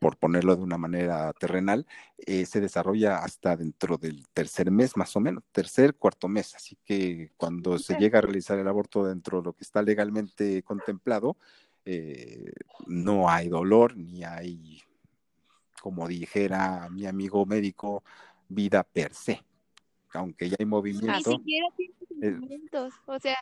por 0.00 0.16
ponerlo 0.16 0.56
de 0.56 0.62
una 0.62 0.78
manera 0.78 1.32
terrenal, 1.34 1.86
eh, 2.16 2.46
se 2.46 2.60
desarrolla 2.60 3.18
hasta 3.18 3.54
dentro 3.54 3.98
del 3.98 4.26
tercer 4.28 4.70
mes, 4.70 4.96
más 4.96 5.14
o 5.14 5.20
menos, 5.20 5.44
tercer, 5.52 5.94
cuarto 5.94 6.26
mes. 6.26 6.54
Así 6.54 6.76
que 6.84 7.30
cuando 7.36 7.78
se 7.78 7.96
llega 7.96 8.18
a 8.18 8.22
realizar 8.22 8.58
el 8.58 8.66
aborto 8.66 9.04
dentro 9.04 9.38
de 9.38 9.44
lo 9.44 9.52
que 9.52 9.62
está 9.62 9.82
legalmente 9.82 10.62
contemplado, 10.62 11.36
eh, 11.84 12.50
no 12.86 13.28
hay 13.28 13.48
dolor 13.48 13.94
ni 13.94 14.24
hay, 14.24 14.82
como 15.82 16.08
dijera 16.08 16.88
mi 16.90 17.06
amigo 17.06 17.44
médico, 17.44 18.02
vida 18.48 18.82
per 18.82 19.12
se. 19.12 19.44
Aunque 20.14 20.48
ya 20.48 20.56
hay 20.58 20.66
movimiento. 20.66 21.30
Ni 21.30 21.36
siquiera 21.36 21.66
tiene 21.76 22.36
movimientos. 22.38 22.94
o 23.04 23.18
sea, 23.20 23.36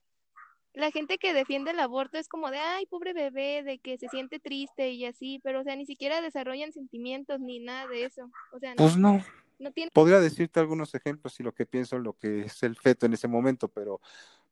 la 0.75 0.91
gente 0.91 1.19
que 1.19 1.33
defiende 1.33 1.73
el 1.73 1.81
aborto 1.81 2.19
es 2.19 2.29
como 2.29 2.51
de, 2.51 2.59
ay, 2.59 2.87
pobre 2.87 3.13
bebé, 3.13 3.63
de 3.63 3.79
que 3.79 3.99
se 3.99 4.09
siente 4.09 4.39
triste 4.39 4.91
y 4.91 5.05
así, 5.05 5.41
pero 5.43 5.61
o 5.61 5.65
sea, 5.65 5.77
ni 5.77 5.87
siquiera 5.87 6.21
desarrollan 6.21 6.73
sentimientos 6.73 7.41
ni 7.41 7.59
nada 7.61 7.89
de 7.89 8.05
eso. 8.05 8.31
O 8.53 8.59
sea, 8.59 8.75
pues 8.77 8.97
no. 8.97 9.21
no 9.59 9.73
tiene... 9.73 9.91
Podría 9.93 10.21
decirte 10.21 10.61
algunos 10.61 10.95
ejemplos 10.95 11.39
y 11.41 11.43
lo 11.43 11.53
que 11.53 11.67
pienso, 11.67 11.99
lo 11.99 12.13
que 12.13 12.43
es 12.43 12.63
el 12.63 12.77
feto 12.77 13.07
en 13.07 13.15
ese 13.15 13.29
momento, 13.29 13.69
pero 13.69 14.01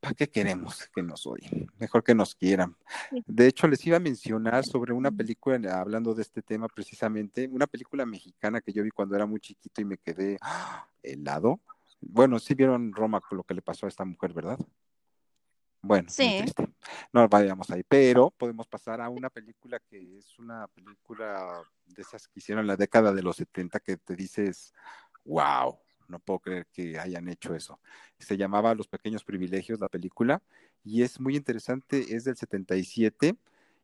¿para 0.00 0.14
qué 0.14 0.28
queremos 0.28 0.88
que 0.94 1.02
nos 1.02 1.26
odien? 1.26 1.70
Mejor 1.78 2.02
que 2.02 2.14
nos 2.14 2.35
quieran. 2.35 2.76
De 3.26 3.46
hecho, 3.46 3.68
les 3.68 3.87
iba 3.87 3.99
a 3.99 4.00
mencionar 4.00 4.64
sobre 4.64 4.92
una 4.92 5.11
película, 5.11 5.80
hablando 5.80 6.14
de 6.14 6.23
este 6.23 6.42
tema 6.42 6.68
precisamente, 6.68 7.49
una 7.50 7.66
película 7.66 8.04
mexicana 8.04 8.61
que 8.61 8.73
yo 8.73 8.82
vi 8.82 8.90
cuando 8.90 9.14
era 9.14 9.26
muy 9.26 9.40
chiquito 9.40 9.80
y 9.80 9.85
me 9.85 9.99
quedé 9.99 10.38
¡ah! 10.40 10.88
helado. 11.02 11.61
Bueno, 12.00 12.38
sí 12.38 12.54
vieron 12.54 12.92
Roma 12.92 13.20
con 13.20 13.38
lo 13.38 13.44
que 13.44 13.54
le 13.54 13.62
pasó 13.62 13.87
a 13.87 13.88
esta 13.88 14.04
mujer, 14.04 14.32
¿verdad? 14.32 14.58
Bueno, 15.87 16.09
sí. 16.11 16.45
no 17.12 17.28
vayamos 17.28 17.71
ahí, 17.71 17.83
pero 17.87 18.31
podemos 18.31 18.66
pasar 18.66 19.00
a 19.00 19.09
una 19.09 19.31
película 19.31 19.78
que 19.78 20.19
es 20.19 20.38
una 20.38 20.66
película 20.69 21.62
de 21.87 22.02
esas 22.02 22.26
que 22.26 22.40
hicieron 22.40 22.62
en 22.62 22.69
la 22.69 22.76
década 22.76 23.12
de 23.12 23.23
los 23.23 23.37
70 23.37 23.78
que 23.81 23.97
te 23.97 24.16
dices, 24.16 24.75
wow, 25.25 25.78
no 26.09 26.19
puedo 26.19 26.40
creer 26.40 26.66
que 26.73 26.99
hayan 26.99 27.28
hecho 27.28 27.55
eso. 27.55 27.81
Se 28.19 28.37
llamaba 28.37 28.75
Los 28.75 28.88
Pequeños 28.88 29.25
Privilegios, 29.25 29.81
la 29.81 29.88
película, 29.88 30.43
y 30.85 31.02
es 31.02 31.21
muy 31.21 31.37
interesante, 31.37 32.14
es 32.14 32.25
del 32.25 32.37
77 32.37 33.37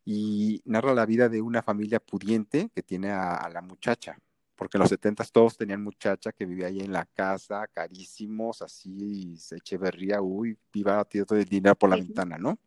y 0.04 0.60
narra 0.64 0.94
la 0.94 1.06
vida 1.06 1.28
de 1.28 1.40
una 1.40 1.62
familia 1.62 2.00
pudiente 2.00 2.70
que 2.74 2.82
tiene 2.82 3.10
a, 3.10 3.48
la 3.52 3.62
muchacha, 3.62 4.18
porque 4.62 4.76
en 4.76 4.82
los 4.82 4.90
70 4.90 5.24
todos 5.24 5.56
tenían 5.56 5.82
muchacha 5.82 6.30
que 6.30 6.46
vivía 6.46 6.68
ahí 6.68 6.78
en 6.78 6.92
la 6.92 7.04
casa, 7.04 7.66
carísimos, 7.66 8.62
así, 8.62 9.36
se 9.36 9.56
echeverría, 9.56 10.22
uy, 10.22 10.56
viva 10.72 11.04
todo 11.04 11.36
el 11.36 11.46
dinero 11.46 11.74
por 11.74 11.90
la 11.90 11.96
ventana, 11.96 12.38
¿no? 12.38 12.60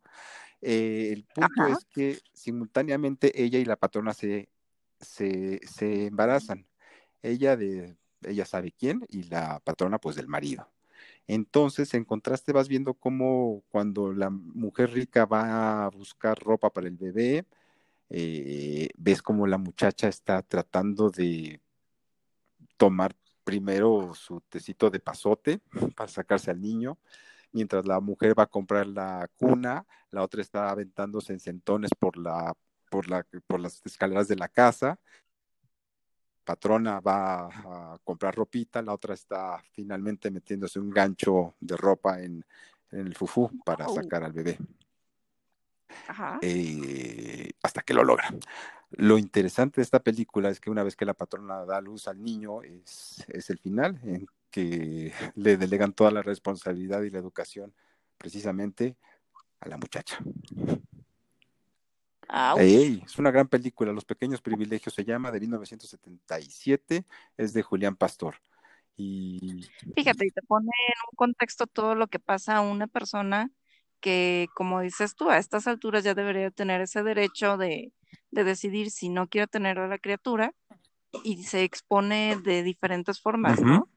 Eh, 0.62 1.14
el 1.14 1.24
punto 1.24 1.68
es 1.68 1.86
que 1.86 2.20
simultáneamente 2.34 3.42
ella 3.42 3.60
y 3.60 3.64
la 3.64 3.78
patrona 3.78 4.14
se, 4.14 4.50
se, 5.00 5.62
se 5.66 6.08
embarazan. 6.08 6.68
Ella 7.22 7.56
de 7.56 7.96
ella 8.24 8.44
sabe 8.44 8.74
quién 8.74 9.06
y 9.08 9.24
la 9.24 9.62
patrona 9.62 9.98
pues 9.98 10.18
del 10.18 10.28
marido. 10.28 10.70
Entonces, 11.28 11.94
en 11.94 12.04
contraste, 12.04 12.52
vas 12.52 12.68
viendo 12.68 12.94
cómo 12.94 13.64
cuando 13.70 14.12
la 14.12 14.30
mujer 14.30 14.92
rica 14.92 15.26
va 15.26 15.86
a 15.86 15.90
buscar 15.92 16.38
ropa 16.38 16.72
para 16.72 16.90
el 16.90 16.98
bebé, 16.98 17.46
eh, 18.10 18.90
ves 18.98 19.22
como 19.22 19.48
la 19.48 19.58
muchacha 19.58 20.10
está 20.10 20.42
tratando 20.42 21.10
de 21.10 21.62
tomar 22.78 23.16
primero 23.44 24.14
su 24.16 24.42
tecito 24.42 24.90
de 24.90 25.00
pasote 25.00 25.62
para 25.96 26.10
sacarse 26.10 26.52
al 26.52 26.62
niño, 26.62 26.98
mientras 27.52 27.86
la 27.86 28.00
mujer 28.00 28.38
va 28.38 28.44
a 28.44 28.48
comprar 28.48 28.88
la 28.88 29.30
cuna, 29.38 29.86
la 30.12 30.24
otra 30.24 30.42
está 30.42 30.70
aventándose 30.70 31.34
en 31.34 31.40
centones 31.40 31.92
por 31.98 32.18
la, 32.18 32.54
por 32.90 33.10
la, 33.10 33.26
por 33.48 33.60
las 33.60 33.82
escaleras 33.86 34.28
de 34.28 34.36
la 34.36 34.50
casa, 34.50 35.00
patrona 36.46 37.00
va 37.00 37.48
a 37.48 38.00
comprar 38.04 38.36
ropita, 38.36 38.82
la 38.82 38.94
otra 38.94 39.14
está 39.14 39.62
finalmente 39.72 40.32
metiéndose 40.32 40.80
un 40.80 40.90
gancho 40.90 41.56
de 41.60 41.76
ropa 41.76 42.22
en, 42.22 42.46
el 42.92 43.16
fufú 43.16 43.52
para 43.66 43.90
sacar 43.90 44.24
al 44.24 44.32
bebé. 44.32 44.58
Eh, 46.42 47.52
hasta 47.62 47.82
que 47.82 47.94
lo 47.94 48.04
logra. 48.04 48.30
Lo 48.98 49.18
interesante 49.18 49.78
de 49.78 49.84
esta 49.84 50.02
película 50.02 50.50
es 50.50 50.60
que 50.60 50.70
una 50.70 50.84
vez 50.84 50.96
que 50.96 51.06
la 51.06 51.14
patrona 51.14 51.66
da 51.66 51.82
luz 51.82 52.08
al 52.08 52.24
niño, 52.24 52.62
es, 52.62 53.26
es 53.28 53.50
el 53.50 53.60
final, 53.60 54.00
en 54.04 54.28
que 54.52 55.12
le 55.36 55.58
delegan 55.58 55.94
toda 55.94 56.12
la 56.12 56.22
responsabilidad 56.22 57.02
y 57.04 57.10
la 57.10 57.20
educación 57.20 57.74
precisamente 58.18 58.96
a 59.60 59.68
la 59.68 59.78
muchacha 59.78 60.20
es 63.06 63.18
una 63.18 63.32
gran 63.32 63.48
película, 63.48 63.92
Los 63.92 64.06
Pequeños 64.06 64.42
Privilegios 64.42 64.94
se 64.94 65.06
llama, 65.06 65.32
de 65.32 65.40
1977, 65.40 67.06
es 67.38 67.54
de 67.54 67.62
Julián 67.62 67.96
Pastor. 67.96 68.36
Y... 68.98 69.66
Fíjate, 69.96 70.28
y 70.28 70.32
te 70.32 70.42
pone 70.42 70.72
en 70.88 70.94
un 71.12 71.16
contexto 71.16 71.68
todo 71.68 71.96
lo 71.96 72.08
que 72.08 72.20
pasa 72.20 72.58
a 72.58 72.62
una 72.62 72.88
persona 72.88 73.52
que, 74.00 74.48
como 74.56 74.82
dices 74.82 75.16
tú, 75.16 75.30
a 75.30 75.38
estas 75.38 75.68
alturas 75.68 76.04
ya 76.04 76.14
debería 76.14 76.52
tener 76.52 76.82
ese 76.82 77.04
derecho 77.04 77.58
de, 77.58 77.92
decidir 78.44 78.92
si 78.92 79.10
no 79.10 79.28
quiere 79.28 79.48
tener 79.48 79.80
a 79.80 79.88
la 79.88 79.98
criatura 79.98 80.54
y 81.24 81.44
se 81.44 81.64
expone 81.64 82.38
de 82.44 82.64
diferentes 82.64 83.22
formas, 83.22 83.62
¿no? 83.62 83.90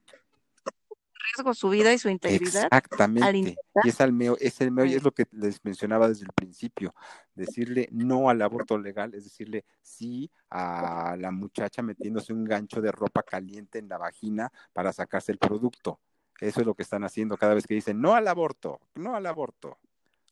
riesgo 1.35 1.53
su 1.53 1.69
vida 1.69 1.93
y 1.93 1.97
su 1.97 2.09
integridad. 2.09 2.65
Exactamente. 2.65 3.55
y 3.83 3.89
es, 3.89 4.01
al 4.01 4.13
meo, 4.13 4.37
es 4.39 4.61
el 4.61 4.71
meo, 4.71 4.85
y 4.85 4.93
es 4.93 5.03
lo 5.03 5.11
que 5.11 5.25
les 5.31 5.63
mencionaba 5.63 6.07
desde 6.07 6.25
el 6.25 6.33
principio. 6.33 6.93
Decirle 7.35 7.87
no 7.91 8.29
al 8.29 8.41
aborto 8.41 8.77
legal 8.77 9.13
es 9.13 9.23
decirle 9.23 9.65
sí 9.81 10.31
a 10.49 11.15
la 11.17 11.31
muchacha 11.31 11.81
metiéndose 11.81 12.33
un 12.33 12.45
gancho 12.45 12.81
de 12.81 12.91
ropa 12.91 13.23
caliente 13.23 13.79
en 13.79 13.89
la 13.89 13.97
vagina 13.97 14.51
para 14.73 14.93
sacarse 14.93 15.31
el 15.31 15.37
producto. 15.37 15.99
Eso 16.39 16.61
es 16.61 16.65
lo 16.65 16.73
que 16.73 16.83
están 16.83 17.03
haciendo 17.03 17.37
cada 17.37 17.53
vez 17.53 17.67
que 17.67 17.73
dicen 17.73 17.99
no 17.99 18.15
al 18.15 18.27
aborto, 18.27 18.79
no 18.95 19.15
al 19.15 19.25
aborto. 19.25 19.77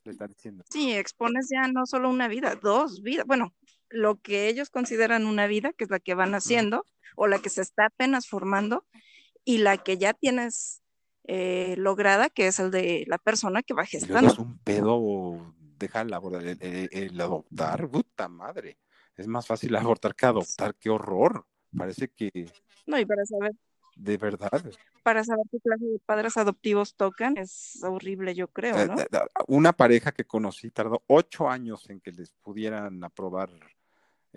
Le 0.03 0.11
están 0.13 0.29
diciendo. 0.29 0.63
Sí, 0.69 0.93
expones 0.93 1.49
ya 1.51 1.67
no 1.67 1.85
solo 1.85 2.09
una 2.09 2.29
vida, 2.29 2.55
dos 2.55 3.01
vidas. 3.01 3.25
Bueno, 3.25 3.53
lo 3.89 4.19
que 4.21 4.47
ellos 4.47 4.69
consideran 4.69 5.25
una 5.25 5.47
vida, 5.47 5.73
que 5.73 5.85
es 5.85 5.89
la 5.89 5.99
que 5.99 6.13
van 6.13 6.35
haciendo, 6.35 6.85
o 7.15 7.27
la 7.27 7.39
que 7.39 7.49
se 7.49 7.61
está 7.61 7.85
apenas 7.85 8.27
formando, 8.27 8.85
y 9.43 9.59
la 9.59 9.77
que 9.77 9.97
ya 9.97 10.13
tienes 10.13 10.81
eh, 11.25 11.75
lograda, 11.77 12.29
que 12.29 12.47
es 12.47 12.59
el 12.59 12.71
de 12.71 13.05
la 13.07 13.17
persona 13.17 13.63
que 13.63 13.73
va 13.73 13.85
gestando. 13.85 14.31
Es 14.31 14.39
un 14.39 14.57
pedo 14.59 15.53
dejar 15.77 16.07
el, 16.07 16.89
el, 16.91 17.21
adoptar, 17.21 17.89
puta 17.89 18.27
madre. 18.27 18.77
Es 19.15 19.27
más 19.27 19.47
fácil 19.47 19.75
abortar 19.75 20.15
que 20.15 20.25
adoptar, 20.25 20.75
qué 20.75 20.89
horror. 20.89 21.45
Parece 21.75 22.09
que. 22.09 22.51
No, 22.85 22.99
y 22.99 23.05
para 23.05 23.25
saber. 23.25 23.51
De 23.95 24.17
verdad. 24.17 24.63
Para 25.03 25.23
saber 25.23 25.45
qué 25.51 25.59
clase 25.59 25.85
de 25.85 25.99
padres 26.05 26.37
adoptivos 26.37 26.95
tocan, 26.95 27.37
es 27.37 27.79
horrible, 27.83 28.35
yo 28.35 28.47
creo, 28.49 28.85
¿no? 28.85 28.99
Eh, 29.01 29.07
una 29.47 29.73
pareja 29.73 30.11
que 30.11 30.25
conocí 30.25 30.69
tardó 30.69 31.03
ocho 31.07 31.49
años 31.49 31.89
en 31.89 31.99
que 31.99 32.11
les 32.11 32.31
pudieran 32.31 33.03
aprobar 33.03 33.49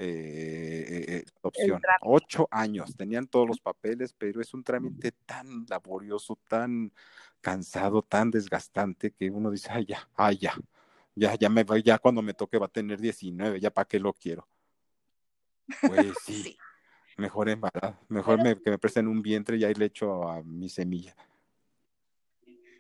eh, 0.03 1.05
eh, 1.09 1.25
opción. 1.43 1.81
Ocho 2.01 2.49
años, 2.51 2.97
tenían 2.97 3.27
todos 3.27 3.47
los 3.47 3.61
papeles, 3.61 4.15
pero 4.17 4.41
es 4.41 4.55
un 4.55 4.65
trámite 4.65 5.13
tan 5.13 5.67
laborioso, 5.69 6.39
tan 6.49 6.91
cansado, 7.41 8.03
tan 8.03 8.31
desgastante 8.31 9.11
que 9.13 9.31
uno 9.31 9.51
dice, 9.51 9.69
ay, 9.71 9.85
ya, 9.87 10.09
ay, 10.15 10.39
ya, 10.39 10.55
ya, 11.15 11.35
ya, 11.35 11.49
me, 11.51 11.65
ya 11.85 11.99
cuando 11.99 12.23
me 12.23 12.33
toque 12.33 12.59
va 12.59 12.67
a 12.67 12.71
tener 12.71 12.99
19, 12.99 13.61
ya 13.61 13.71
para 13.71 13.87
qué 13.87 13.99
lo 13.99 14.15
quiero. 14.15 14.49
Pues 15.83 16.17
sí, 16.25 16.57
mejor 17.19 17.51
embarazada, 17.51 18.01
mejor 18.09 18.43
me, 18.43 18.59
que 18.59 18.71
me 18.71 18.79
presten 18.79 19.07
un 19.07 19.21
vientre 19.21 19.59
y 19.59 19.65
ahí 19.65 19.75
le 19.75 19.87
echo 19.87 20.29
a 20.29 20.43
mi 20.43 20.71
semilla. 20.71 21.15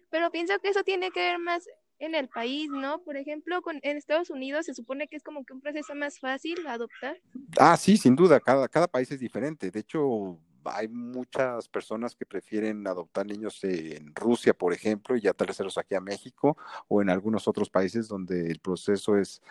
Pero 0.09 0.31
pienso 0.31 0.59
que 0.61 0.71
eso 0.71 0.83
tiene 0.83 1.11
que 1.11 1.21
ver 1.21 1.39
más 1.39 1.69
en 2.01 2.15
el 2.15 2.29
país, 2.29 2.71
¿no? 2.71 3.03
Por 3.03 3.17
ejemplo, 3.17 3.61
con, 3.63 3.79
en 3.83 3.97
Estados 3.97 4.31
Unidos 4.31 4.67
se 4.67 4.75
supone 4.75 5.07
que 5.07 5.17
es 5.17 5.23
como 5.23 5.45
que 5.45 5.53
un 5.53 5.61
proceso 5.61 5.95
más 5.95 6.19
fácil 6.19 6.67
adoptar. 6.67 7.21
Ah, 7.59 7.77
sí, 7.77 7.97
sin 7.97 8.17
duda, 8.17 8.41
cada, 8.41 8.67
cada 8.69 8.89
país 8.89 9.11
es 9.13 9.21
diferente. 9.21 9.71
De 9.71 9.81
hecho, 9.81 10.39
hay 10.65 10.89
muchas 10.89 11.69
personas 11.69 12.15
que 12.15 12.25
prefieren 12.25 12.87
adoptar 12.87 13.27
niños 13.27 13.63
en 13.65 14.15
Rusia, 14.15 14.55
por 14.55 14.73
ejemplo, 14.73 15.15
y 15.15 15.21
ya 15.21 15.35
traerlos 15.35 15.77
aquí 15.77 15.95
a 15.95 16.01
México, 16.01 16.57
o 16.89 17.03
en 17.03 17.11
algunos 17.11 17.47
otros 17.47 17.69
países 17.69 18.09
donde 18.09 18.51
el 18.51 18.61
proceso 18.61 19.17
es 19.19 19.43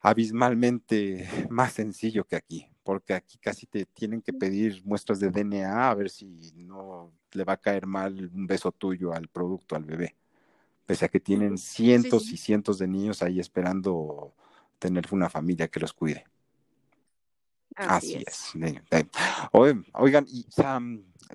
abismalmente 0.00 1.28
más 1.50 1.74
sencillo 1.74 2.24
que 2.24 2.36
aquí, 2.36 2.66
porque 2.82 3.12
aquí 3.12 3.36
casi 3.36 3.66
te 3.66 3.84
tienen 3.84 4.22
que 4.22 4.32
pedir 4.32 4.82
muestras 4.86 5.20
de 5.20 5.28
DNA 5.28 5.90
a 5.90 5.94
ver 5.94 6.08
si 6.08 6.52
no 6.54 7.12
le 7.32 7.44
va 7.44 7.52
a 7.52 7.60
caer 7.60 7.86
mal 7.86 8.30
un 8.34 8.46
beso 8.46 8.72
tuyo 8.72 9.12
al 9.12 9.28
producto, 9.28 9.76
al 9.76 9.84
bebé 9.84 10.16
pese 10.90 11.04
a 11.04 11.08
que 11.08 11.20
tienen 11.20 11.56
cientos 11.56 12.32
y 12.32 12.36
cientos 12.36 12.76
de 12.78 12.88
niños 12.88 13.22
ahí 13.22 13.38
esperando 13.38 14.34
tener 14.80 15.06
una 15.12 15.30
familia 15.30 15.68
que 15.68 15.78
los 15.78 15.92
cuide. 15.92 16.24
Así, 17.76 18.24
es. 18.26 18.52
Oigan, 19.92 20.26
y 20.26 20.48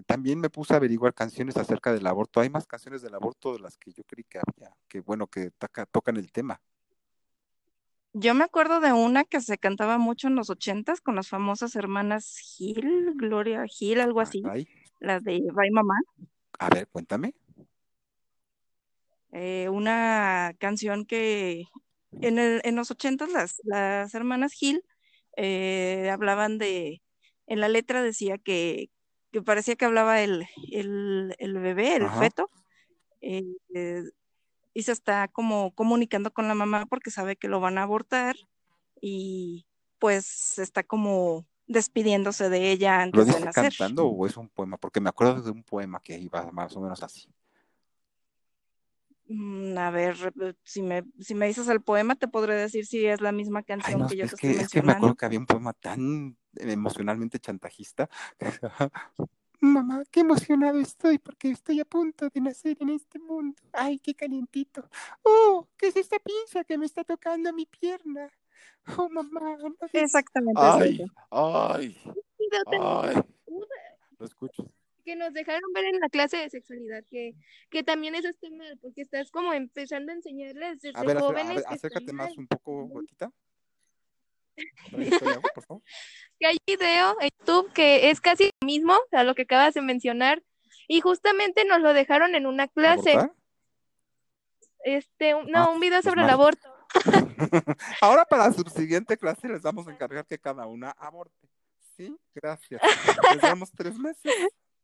también 0.06 0.42
me 0.42 0.50
puse 0.50 0.74
a 0.74 0.76
averiguar 0.76 1.14
canciones 1.14 1.56
acerca 1.56 1.94
del 1.94 2.06
aborto. 2.06 2.42
Hay 2.42 2.50
más 2.50 2.68
canciones 2.68 3.02
del 3.02 3.16
aborto 3.16 3.54
de 3.54 3.62
las 3.62 3.78
que 3.78 3.94
yo 3.94 4.04
creí 4.04 4.26
que 4.26 4.40
había, 4.40 4.76
que 4.90 5.00
bueno, 5.00 5.28
que 5.28 5.52
tocan 5.90 6.18
el 6.18 6.34
tema. 6.34 6.60
Yo 8.12 8.34
me 8.34 8.44
acuerdo 8.44 8.82
de 8.82 8.92
una 8.92 9.24
que 9.24 9.40
se 9.40 9.58
cantaba 9.58 9.98
mucho 9.98 10.28
en 10.28 10.36
los 10.36 10.50
ochentas 10.50 11.00
con 11.00 11.16
las 11.16 11.30
famosas 11.30 11.78
hermanas 11.78 12.40
Gil, 12.40 13.14
Gloria 13.16 13.64
Gil, 13.68 14.02
algo 14.02 14.20
así, 14.20 14.44
la 15.00 15.22
de 15.22 15.40
Bye 15.54 15.72
Mamá. 15.72 15.96
A 16.60 16.70
ver, 16.70 16.90
cuéntame. 16.90 17.34
Eh, 19.38 19.68
una 19.68 20.56
canción 20.60 21.04
que 21.04 21.66
en, 22.22 22.40
el, 22.40 22.62
en 22.64 22.78
los 22.78 22.90
ochentas 22.90 23.30
las, 23.30 23.60
las 23.66 24.14
hermanas 24.16 24.54
Gil 24.54 24.82
eh, 25.36 26.10
hablaban 26.10 26.58
de, 26.58 27.02
en 27.46 27.60
la 27.60 27.68
letra 27.68 28.02
decía 28.02 28.38
que, 28.38 28.92
que 29.34 29.42
parecía 29.42 29.76
que 29.76 29.84
hablaba 29.84 30.22
el, 30.22 30.48
el, 30.72 31.36
el 31.38 31.54
bebé, 31.60 31.98
el 31.98 32.10
feto, 32.12 32.50
eh, 33.20 33.44
y 34.74 34.84
se 34.84 34.94
está 34.94 35.28
como 35.28 35.76
comunicando 35.76 36.32
con 36.32 36.48
la 36.48 36.56
mamá 36.56 36.86
porque 36.86 37.12
sabe 37.12 37.36
que 37.36 37.50
lo 37.50 37.60
van 37.60 37.78
a 37.78 37.84
abortar 37.84 38.38
y 39.02 39.66
pues 40.00 40.60
está 40.60 40.84
como 40.84 41.46
despidiéndose 41.68 42.48
de 42.48 42.72
ella 42.72 43.02
antes 43.02 43.28
¿Lo 43.28 43.34
de 43.34 43.44
nacer. 43.44 43.74
cantando 43.78 44.08
o 44.08 44.26
es 44.26 44.38
un 44.38 44.48
poema? 44.48 44.78
Porque 44.78 45.02
me 45.02 45.10
acuerdo 45.10 45.42
de 45.42 45.52
un 45.52 45.64
poema 45.64 46.00
que 46.00 46.18
iba 46.18 46.50
más 46.54 46.74
o 46.78 46.80
menos 46.80 47.04
así. 47.04 47.28
Mm, 49.28 49.78
a 49.78 49.90
ver, 49.90 50.16
si 50.64 50.82
me, 50.82 51.04
si 51.20 51.34
me 51.34 51.48
dices 51.48 51.68
el 51.68 51.82
poema, 51.82 52.16
te 52.16 52.28
podré 52.28 52.56
decir 52.56 52.86
si 52.86 53.06
es 53.06 53.22
la 53.22 53.32
misma 53.32 53.64
canción 53.64 54.08
que 54.08 54.18
yo 54.18 54.28
te 54.28 54.36
estoy 54.36 54.52
Es 54.52 54.70
que 54.70 54.84
me 54.84 54.94
acuerdo 54.94 55.16
que 55.16 55.26
había 55.26 55.40
un 55.40 55.48
poema 55.48 55.74
tan 55.74 56.38
emocionalmente 56.56 57.40
chantajista. 57.40 58.10
Mamá, 59.62 60.04
qué 60.12 60.20
emocionado 60.20 60.80
estoy 60.80 61.18
porque 61.18 61.50
estoy 61.50 61.80
a 61.80 61.86
punto 61.86 62.30
de 62.30 62.42
nacer 62.42 62.78
en 62.82 62.90
este 62.90 63.20
mundo. 63.20 63.56
Ay, 63.74 63.98
qué 63.98 64.14
calientito. 64.14 64.88
Oh, 65.24 65.68
¿qué 65.78 65.88
es 65.88 65.96
esta 65.96 66.18
pinza 66.20 66.64
que 66.64 66.78
me 66.78 66.86
está 66.86 67.04
tocando 67.04 67.52
mi 67.52 67.66
pierna? 67.66 68.30
Oh, 68.98 69.10
mamá. 69.10 69.58
No 69.58 69.76
Exactamente. 69.92 70.62
Ay, 70.62 71.06
ay, 71.32 71.98
ay. 72.80 73.16
Lo 74.20 74.26
escucho. 74.26 74.70
Que 75.06 75.16
nos 75.16 75.32
dejaron 75.34 75.72
ver 75.74 75.86
en 75.86 76.00
la 76.02 76.10
clase 76.10 76.38
de 76.38 76.50
sexualidad, 76.50 77.04
que, 77.10 77.34
que 77.70 77.84
también 77.84 78.16
eso 78.16 78.28
está 78.28 78.48
mal, 78.50 78.78
porque 78.82 79.02
estás 79.04 79.32
como 79.32 79.54
empezando 79.54 80.12
a 80.12 80.16
enseñarles 80.16 80.82
desde 80.82 81.00
A 81.00 81.04
ver, 81.04 81.18
acer- 81.18 81.24
a 81.24 81.28
jóvenes 81.28 81.56
ver, 81.58 81.66
acércate 81.68 82.12
más 82.12 82.36
un 82.38 82.48
poco, 82.48 82.86
Gotita. 82.88 83.32
Tráete 84.92 85.26
agua, 85.30 85.52
por 85.54 85.64
favor. 85.66 85.84
que 86.40 86.48
hay 86.48 86.58
video 86.66 87.18
en 87.22 87.30
YouTube 87.40 87.72
que 87.74 88.10
es 88.10 88.20
casi 88.22 88.46
lo 88.62 88.66
mismo 88.66 88.94
a 89.12 89.24
lo 89.24 89.36
que 89.36 89.44
acabas 89.44 89.74
de 89.74 89.82
mencionar 89.82 90.42
y 90.88 91.02
justamente 91.02 91.66
nos 91.66 91.82
lo 91.82 91.94
dejaron 91.94 92.36
en 92.36 92.46
una 92.46 92.68
clase, 92.68 93.12
¿Abortar? 93.12 93.36
este, 94.84 95.34
no, 95.34 95.58
Ah, 95.66 95.70
un 95.72 95.80
video 95.80 96.02
sobre 96.02 96.24
el 96.24 96.30
aborto. 96.30 96.74
Ahora 98.02 98.24
para 98.26 98.52
su 98.54 98.64
siguiente 98.74 99.18
clase 99.18 99.48
les 99.50 99.62
vamos 99.62 99.88
a 99.88 99.92
encargar 99.92 100.26
que 100.26 100.38
cada 100.40 100.66
una 100.68 100.92
aborte. 100.92 101.48
Sí, 101.98 102.16
gracias. 102.34 102.82
Les 103.34 103.42
damos 103.42 103.72
tres 103.72 103.98
meses. 103.98 104.34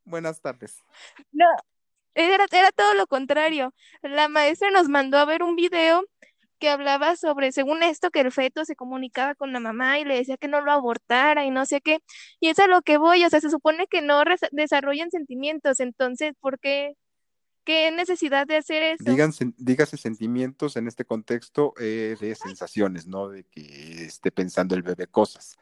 Buenas 0.05 0.41
tardes. 0.41 0.83
No, 1.31 1.45
era, 2.15 2.45
era 2.51 2.71
todo 2.71 2.93
lo 2.93 3.07
contrario. 3.07 3.73
La 4.01 4.27
maestra 4.27 4.69
nos 4.71 4.89
mandó 4.89 5.17
a 5.17 5.25
ver 5.25 5.43
un 5.43 5.55
video 5.55 6.03
que 6.59 6.69
hablaba 6.69 7.15
sobre, 7.15 7.51
según 7.51 7.81
esto, 7.81 8.11
que 8.11 8.19
el 8.19 8.31
feto 8.31 8.65
se 8.65 8.75
comunicaba 8.75 9.33
con 9.33 9.51
la 9.51 9.59
mamá 9.59 9.97
y 9.99 10.05
le 10.05 10.15
decía 10.15 10.37
que 10.37 10.47
no 10.47 10.61
lo 10.61 10.71
abortara 10.71 11.43
y 11.43 11.49
no 11.49 11.65
sé 11.65 11.81
qué. 11.81 11.99
Y 12.39 12.49
es 12.49 12.59
a 12.59 12.67
lo 12.67 12.81
que 12.83 12.97
voy, 12.97 13.25
o 13.25 13.29
sea, 13.29 13.41
se 13.41 13.49
supone 13.49 13.87
que 13.87 14.01
no 14.03 14.21
desarrollan 14.51 15.09
sentimientos, 15.09 15.79
entonces, 15.79 16.33
¿por 16.39 16.59
qué? 16.59 16.93
¿Qué 17.63 17.91
necesidad 17.91 18.47
de 18.47 18.57
hacer 18.57 18.81
eso? 18.83 19.03
Digan, 19.03 19.31
sen- 19.31 19.53
dígase 19.57 19.97
sentimientos 19.97 20.77
en 20.77 20.87
este 20.87 21.05
contexto 21.05 21.73
eh, 21.79 22.15
de 22.19 22.35
sensaciones, 22.35 23.07
no 23.07 23.29
de 23.29 23.43
que 23.43 24.05
esté 24.05 24.31
pensando 24.31 24.75
el 24.75 24.81
bebé 24.83 25.07
cosas. 25.07 25.57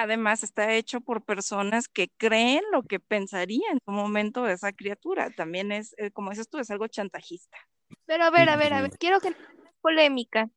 Además, 0.00 0.44
está 0.44 0.72
hecho 0.74 1.00
por 1.00 1.24
personas 1.24 1.88
que 1.88 2.08
creen 2.18 2.62
lo 2.70 2.84
que 2.84 3.00
pensaría 3.00 3.68
en 3.72 3.80
un 3.84 3.96
momento 3.96 4.46
esa 4.46 4.72
criatura. 4.72 5.30
También 5.30 5.72
es, 5.72 5.92
eh, 5.98 6.12
como 6.12 6.30
dices 6.30 6.48
tú, 6.48 6.58
es 6.58 6.70
algo 6.70 6.86
chantajista. 6.86 7.58
Pero 8.06 8.22
a 8.22 8.30
ver, 8.30 8.48
a 8.48 8.54
ver, 8.54 8.74
a 8.74 8.80
ver, 8.80 8.92
quiero 8.92 9.18
generar 9.18 9.44
polémica. 9.80 10.48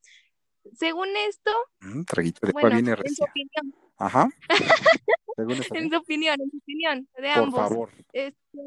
Según 0.73 1.07
esto, 1.27 1.51
Mm, 1.79 2.03
traguito 2.03 2.45
de 2.45 2.53
bueno, 2.53 2.69
viene 2.69 2.91
en 2.91 3.15
su 3.15 3.23
opinión, 3.23 3.75
Ajá. 3.97 4.29
En 5.37 5.89
su 5.89 5.97
opinión, 5.97 6.39
en 6.39 6.51
su 6.51 6.57
opinión, 6.57 7.09
de 7.15 7.33
por 7.33 7.43
ambos. 7.43 7.59
favor. 7.61 7.91
Este, 8.13 8.59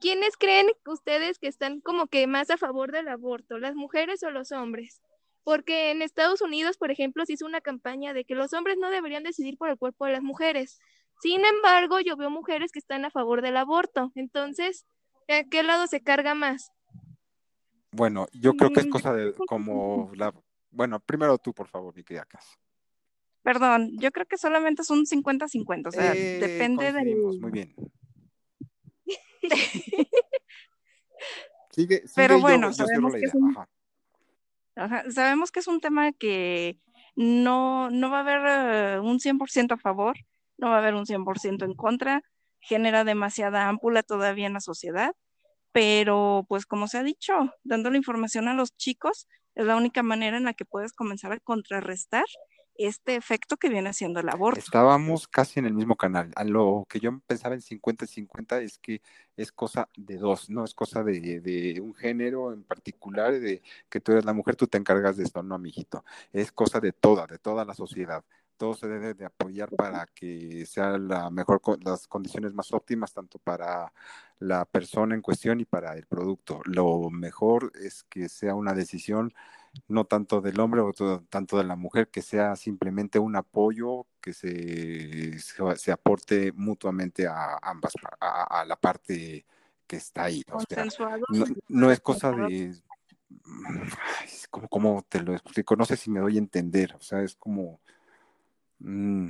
¿quiénes 0.00 0.38
creen 0.38 0.68
ustedes 0.86 1.38
que 1.38 1.48
están 1.48 1.82
como 1.82 2.06
que 2.06 2.26
más 2.26 2.48
a 2.48 2.56
favor 2.56 2.90
del 2.90 3.08
aborto, 3.08 3.58
las 3.58 3.74
mujeres 3.74 4.22
o 4.22 4.30
los 4.30 4.50
hombres? 4.52 5.02
Porque 5.46 5.92
en 5.92 6.02
Estados 6.02 6.40
Unidos, 6.42 6.76
por 6.76 6.90
ejemplo, 6.90 7.24
se 7.24 7.34
hizo 7.34 7.46
una 7.46 7.60
campaña 7.60 8.12
de 8.12 8.24
que 8.24 8.34
los 8.34 8.52
hombres 8.52 8.78
no 8.80 8.90
deberían 8.90 9.22
decidir 9.22 9.56
por 9.56 9.68
el 9.68 9.78
cuerpo 9.78 10.04
de 10.04 10.10
las 10.10 10.22
mujeres. 10.22 10.80
Sin 11.22 11.44
embargo, 11.44 12.00
yo 12.00 12.16
veo 12.16 12.30
mujeres 12.30 12.72
que 12.72 12.80
están 12.80 13.04
a 13.04 13.10
favor 13.12 13.42
del 13.42 13.56
aborto. 13.56 14.10
Entonces, 14.16 14.86
¿a 15.28 15.44
qué 15.44 15.62
lado 15.62 15.86
se 15.86 16.00
carga 16.02 16.34
más? 16.34 16.72
Bueno, 17.92 18.26
yo 18.32 18.54
creo 18.56 18.72
que 18.72 18.80
es 18.80 18.86
Mm, 18.86 18.90
cosa 18.90 19.14
de 19.14 19.32
como 19.46 20.10
la... 20.16 20.34
Bueno, 20.72 20.98
primero 20.98 21.38
tú, 21.38 21.54
por 21.54 21.68
favor, 21.68 21.94
mi 21.94 22.02
querida 22.02 22.24
Cas. 22.24 22.58
Perdón, 23.44 23.90
yo 24.00 24.10
creo 24.10 24.26
que 24.26 24.38
solamente 24.38 24.82
es 24.82 24.90
un 24.90 25.06
50-50, 25.06 25.86
o 25.86 25.92
sea, 25.92 26.12
Eh, 26.12 26.38
depende 26.40 26.92
del... 26.92 27.14
Muy 27.40 27.52
bien. 27.52 27.72
Sigue, 31.70 31.98
sigue 32.00 32.12
Pero 32.16 32.34
yo- 32.34 32.40
bueno, 32.40 32.66
yo, 32.70 32.72
cierro 32.72 32.88
sabemos 32.88 33.12
la 33.12 33.18
que 33.20 33.26
es 33.26 33.34
idea. 33.34 33.44
un- 33.44 33.50
Ajá. 33.56 33.68
Sabemos 35.10 35.50
que 35.50 35.60
es 35.60 35.68
un 35.68 35.80
tema 35.80 36.12
que 36.12 36.78
no, 37.16 37.90
no 37.90 38.10
va 38.10 38.18
a 38.18 38.20
haber 38.20 38.96
eh, 38.96 39.00
un 39.00 39.20
100% 39.20 39.72
a 39.74 39.78
favor, 39.78 40.16
no 40.58 40.68
va 40.68 40.76
a 40.76 40.78
haber 40.78 40.94
un 40.94 41.06
100% 41.06 41.64
en 41.64 41.74
contra, 41.74 42.22
genera 42.60 43.04
demasiada 43.04 43.68
ámpula 43.68 44.02
todavía 44.02 44.46
en 44.46 44.52
la 44.54 44.60
sociedad, 44.60 45.12
pero 45.72 46.44
pues 46.48 46.66
como 46.66 46.88
se 46.88 46.98
ha 46.98 47.02
dicho, 47.02 47.34
dando 47.64 47.90
la 47.90 47.96
información 47.96 48.48
a 48.48 48.54
los 48.54 48.76
chicos 48.76 49.28
es 49.54 49.66
la 49.66 49.76
única 49.76 50.02
manera 50.02 50.36
en 50.36 50.44
la 50.44 50.54
que 50.54 50.66
puedes 50.66 50.92
comenzar 50.92 51.32
a 51.32 51.40
contrarrestar 51.40 52.24
este 52.78 53.16
efecto 53.16 53.56
que 53.56 53.68
viene 53.68 53.92
siendo 53.92 54.20
el 54.20 54.28
aborto. 54.28 54.60
Estábamos 54.60 55.28
casi 55.28 55.60
en 55.60 55.66
el 55.66 55.74
mismo 55.74 55.96
canal. 55.96 56.30
A 56.36 56.44
lo 56.44 56.86
que 56.88 57.00
yo 57.00 57.18
pensaba 57.26 57.54
en 57.54 57.60
50-50 57.60 58.62
es 58.62 58.78
que 58.78 59.02
es 59.36 59.52
cosa 59.52 59.88
de 59.96 60.16
dos, 60.16 60.50
no 60.50 60.64
es 60.64 60.74
cosa 60.74 61.02
de, 61.02 61.80
un 61.82 61.94
género 61.94 62.52
en 62.52 62.62
particular, 62.62 63.38
de 63.38 63.62
que 63.88 64.00
tú 64.00 64.12
eres 64.12 64.24
la 64.24 64.32
mujer, 64.32 64.56
tú 64.56 64.66
te 64.66 64.78
encargas 64.78 65.16
de 65.16 65.24
esto, 65.24 65.42
no, 65.42 65.58
mijito. 65.58 66.04
Es 66.32 66.52
cosa 66.52 66.80
de 66.80 66.92
toda, 66.92 67.26
de 67.26 67.38
toda 67.38 67.64
la 67.64 67.74
sociedad. 67.74 68.24
Todo 68.56 68.72
se 68.74 68.88
debe 68.88 69.12
de 69.12 69.26
apoyar 69.26 69.68
para 69.70 70.06
que 70.06 70.64
sea 70.64 70.96
la 70.96 71.28
mejor, 71.30 71.60
las 71.84 72.08
condiciones 72.08 72.54
más 72.54 72.72
óptimas, 72.72 73.12
tanto 73.12 73.38
para 73.38 73.92
la 74.38 74.64
persona 74.64 75.14
en 75.14 75.20
cuestión 75.20 75.60
y 75.60 75.66
para 75.66 75.94
el 75.94 76.06
producto. 76.06 76.60
Lo 76.64 77.10
mejor 77.10 77.72
es 77.74 78.04
que 78.04 78.28
sea 78.30 78.54
una 78.54 78.72
decisión 78.72 79.34
no 79.88 80.04
tanto 80.04 80.40
del 80.40 80.58
hombre 80.60 80.80
o 80.80 80.92
to- 80.92 81.24
tanto 81.28 81.58
de 81.58 81.64
la 81.64 81.76
mujer, 81.76 82.08
que 82.08 82.22
sea 82.22 82.56
simplemente 82.56 83.18
un 83.18 83.36
apoyo 83.36 84.06
que 84.20 84.32
se, 84.32 85.38
se, 85.38 85.76
se 85.76 85.92
aporte 85.92 86.52
mutuamente 86.52 87.26
a 87.26 87.58
ambas, 87.62 87.92
a, 88.20 88.60
a 88.60 88.64
la 88.64 88.76
parte 88.76 89.44
que 89.86 89.96
está 89.96 90.24
ahí. 90.24 90.42
O 90.52 90.60
sea, 90.68 90.84
no, 91.28 91.44
no 91.68 91.90
es 91.90 92.00
cosa 92.00 92.30
de... 92.32 92.74
Es 94.24 94.46
como, 94.48 94.68
como 94.68 95.04
te 95.08 95.20
lo 95.20 95.34
explico, 95.34 95.76
no 95.76 95.84
sé 95.84 95.96
si 95.96 96.10
me 96.10 96.20
doy 96.20 96.36
a 96.36 96.38
entender, 96.40 96.94
o 96.96 97.00
sea, 97.00 97.22
es 97.22 97.36
como... 97.36 97.80
mm, 98.78 99.28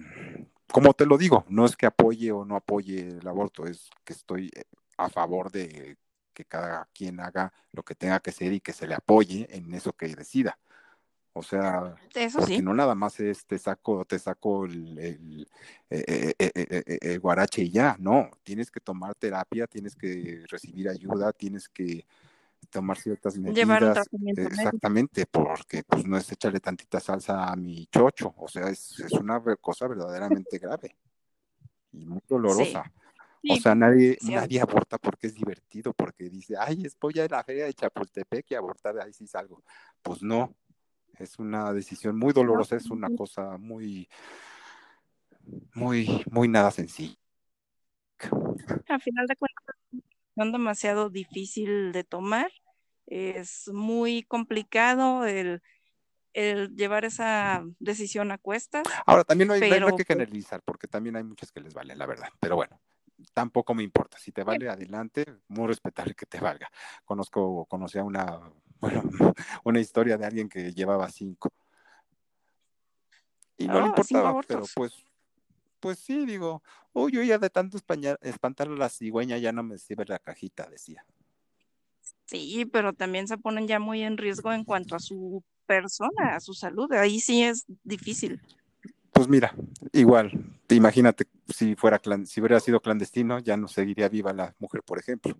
como 0.73 0.93
te 0.95 1.07
lo 1.07 1.17
digo, 1.19 1.45
no 1.49 1.65
es 1.65 1.77
que 1.77 1.87
apoye 1.87 2.33
o 2.33 2.45
no 2.45 2.57
apoye 2.57 3.09
el 3.09 3.27
aborto, 3.29 3.67
es 3.67 3.89
que 4.05 4.13
estoy 4.13 4.51
eh, 4.55 4.65
a 4.97 5.09
favor 5.09 5.51
de 5.51 5.97
que 6.37 6.44
cada 6.44 6.87
quien 6.92 7.18
haga 7.18 7.51
lo 7.72 7.83
que 7.83 7.94
tenga 7.94 8.20
que 8.20 8.29
hacer 8.29 8.53
y 8.53 8.61
que 8.61 8.75
se 8.75 8.87
le 8.87 8.94
apoye 8.94 9.49
en 9.51 9.72
eso 9.72 9.94
que 9.94 10.14
decida. 10.14 10.59
O 11.33 11.42
sea, 11.42 11.94
Eso 12.14 12.38
porque 12.38 12.57
sí. 12.57 12.62
no 12.62 12.72
nada 12.72 12.94
más 12.94 13.20
es 13.20 13.44
te 13.46 13.59
saco, 13.59 14.05
te 14.05 14.18
saco 14.18 14.64
el, 14.64 14.99
el, 14.99 15.49
eh, 15.90 16.35
eh, 16.38 16.53
eh, 16.55 16.99
el 17.03 17.20
guarache 17.20 17.62
y 17.62 17.70
ya, 17.70 17.96
no, 17.99 18.31
tienes 18.42 18.70
que 18.70 18.81
tomar 18.81 19.14
terapia, 19.14 19.66
tienes 19.66 19.94
que 19.94 20.44
recibir 20.49 20.88
ayuda, 20.88 21.33
tienes 21.33 21.68
que 21.68 22.07
tomar 22.70 22.99
ciertas 22.99 23.37
medidas. 23.37 23.55
Llevar 23.55 23.85
un 23.85 23.92
tratamiento 23.92 24.42
médico. 24.42 24.55
Exactamente, 24.55 25.27
porque 25.27 25.83
pues 25.85 26.07
no 26.07 26.16
es 26.16 26.31
echarle 26.33 26.61
tantita 26.61 27.01
salsa 27.01 27.44
a 27.51 27.57
mi 27.57 27.87
chocho, 27.87 28.35
o 28.38 28.49
sea, 28.49 28.68
es, 28.68 28.99
es 29.01 29.12
una 29.12 29.42
cosa 29.61 29.87
verdaderamente 29.88 30.59
grave 30.59 30.96
y 31.92 32.07
muy 32.07 32.20
dolorosa. 32.27 32.90
Sí, 33.47 33.61
sea, 33.61 33.75
nadie, 33.77 34.19
nadie 34.23 34.61
aborta 34.61 34.99
porque 34.99 35.29
es 35.29 35.35
divertido, 35.35 35.93
porque 35.93 36.29
dice, 36.29 36.57
ay, 36.59 36.85
es 36.85 36.99
voy 36.99 37.19
a 37.21 37.29
la 37.29 37.45
feria 37.45 37.67
de 37.67 37.75
Chapultepec 37.75 38.51
y 38.51 38.55
abortar, 38.57 38.99
ahí 38.99 39.13
sí 39.13 39.27
salgo. 39.29 39.63
Pues 40.03 40.21
no, 40.21 40.57
es 41.19 41.39
una 41.39 41.73
decisión 41.73 42.19
muy 42.19 42.33
dolorosa, 42.33 42.75
es 42.77 42.91
una 42.91 43.09
cosa 43.15 43.57
muy, 43.57 44.09
muy, 45.75 46.25
muy 46.29 46.49
nada 46.49 46.73
sencilla. 46.73 47.15
Al 48.89 49.01
final 49.01 49.27
de 49.29 49.37
cuentas, 49.37 49.65
es 49.65 49.93
una 49.93 50.03
decisión 50.03 50.53
demasiado 50.53 51.11
difícil 51.11 51.93
de 51.93 52.03
tomar. 52.03 52.51
Es 53.07 53.69
muy 53.73 54.25
complicado 54.25 55.25
el, 55.25 55.63
el 56.33 56.75
llevar 56.75 57.05
esa 57.05 57.65
decisión 57.79 58.33
a 58.33 58.39
cuestas. 58.39 58.83
Ahora, 59.07 59.23
también 59.23 59.47
no 59.47 59.55
hay, 59.55 59.81
no 59.81 59.97
que 59.97 60.05
generalizar, 60.05 60.63
porque 60.65 60.89
también 60.89 61.15
hay 61.15 61.23
muchas 61.23 61.53
que 61.53 61.61
les 61.61 61.75
valen, 61.75 61.97
la 61.97 62.07
verdad. 62.07 62.29
Pero 62.41 62.57
bueno, 62.57 62.81
tampoco 63.33 63.74
me 63.74 63.83
importa. 63.83 64.18
Si 64.18 64.33
te 64.33 64.42
vale, 64.42 64.68
adelante, 64.68 65.24
muy 65.48 65.66
respetable 65.66 66.14
que 66.14 66.26
te 66.26 66.40
valga. 66.40 66.70
Conozco, 67.05 67.64
conocía 67.66 68.02
una, 68.05 68.40
bueno, 68.81 69.02
una 69.64 69.81
historia 69.81 70.16
de 70.16 70.26
alguien 70.26 70.48
que 70.48 70.72
llevaba 70.72 71.09
cinco. 71.11 71.52
Y 73.59 73.66
no 73.68 73.74
le 73.74 73.79
Oh, 73.79 73.83
cinco 74.05 74.18
importaba, 74.20 74.42
pero 74.42 74.64
pues, 74.74 74.92
pues 75.81 75.98
sí, 75.98 76.26
digo, 76.26 76.62
uy, 76.92 77.12
yo 77.12 77.22
ya 77.22 77.38
de 77.38 77.48
tanto 77.50 77.76
españa- 77.79 78.16
espantar 78.20 78.68
a 78.68 78.72
la 78.72 78.88
cigüeña 78.88 79.38
ya 79.38 79.52
no 79.52 79.62
me 79.62 79.79
sirve 79.79 80.05
la 80.07 80.18
cajita, 80.18 80.68
decía. 80.68 81.05
Sí, 82.26 82.66
pero 82.66 82.92
también 82.92 83.29
se 83.29 83.38
ponen 83.38 83.66
ya 83.68 83.79
muy 83.79 84.02
en 84.02 84.18
riesgo 84.18 84.52
en 84.52 84.64
cuanto 84.64 84.96
a 84.96 85.00
su 85.00 85.42
persona, 85.66 86.37
a 86.37 86.40
su 86.40 86.55
salud. 86.55 86.92
Ahí 86.92 87.20
sí 87.20 87.42
es 87.42 87.64
difícil. 87.85 88.40
Pues 89.16 89.29
mira, 89.29 89.55
igual, 89.94 90.31
imagínate 90.68 91.24
si 91.48 91.74
fuera 91.74 91.98
si 92.26 92.40
hubiera 92.40 92.61
sido 92.61 92.81
clandestino, 92.81 93.38
ya 93.38 93.57
no 93.57 93.66
seguiría 93.66 94.11
viva 94.11 94.35
la 94.35 94.55
mujer, 94.59 94.83
por 94.83 94.98
ejemplo. 94.98 95.35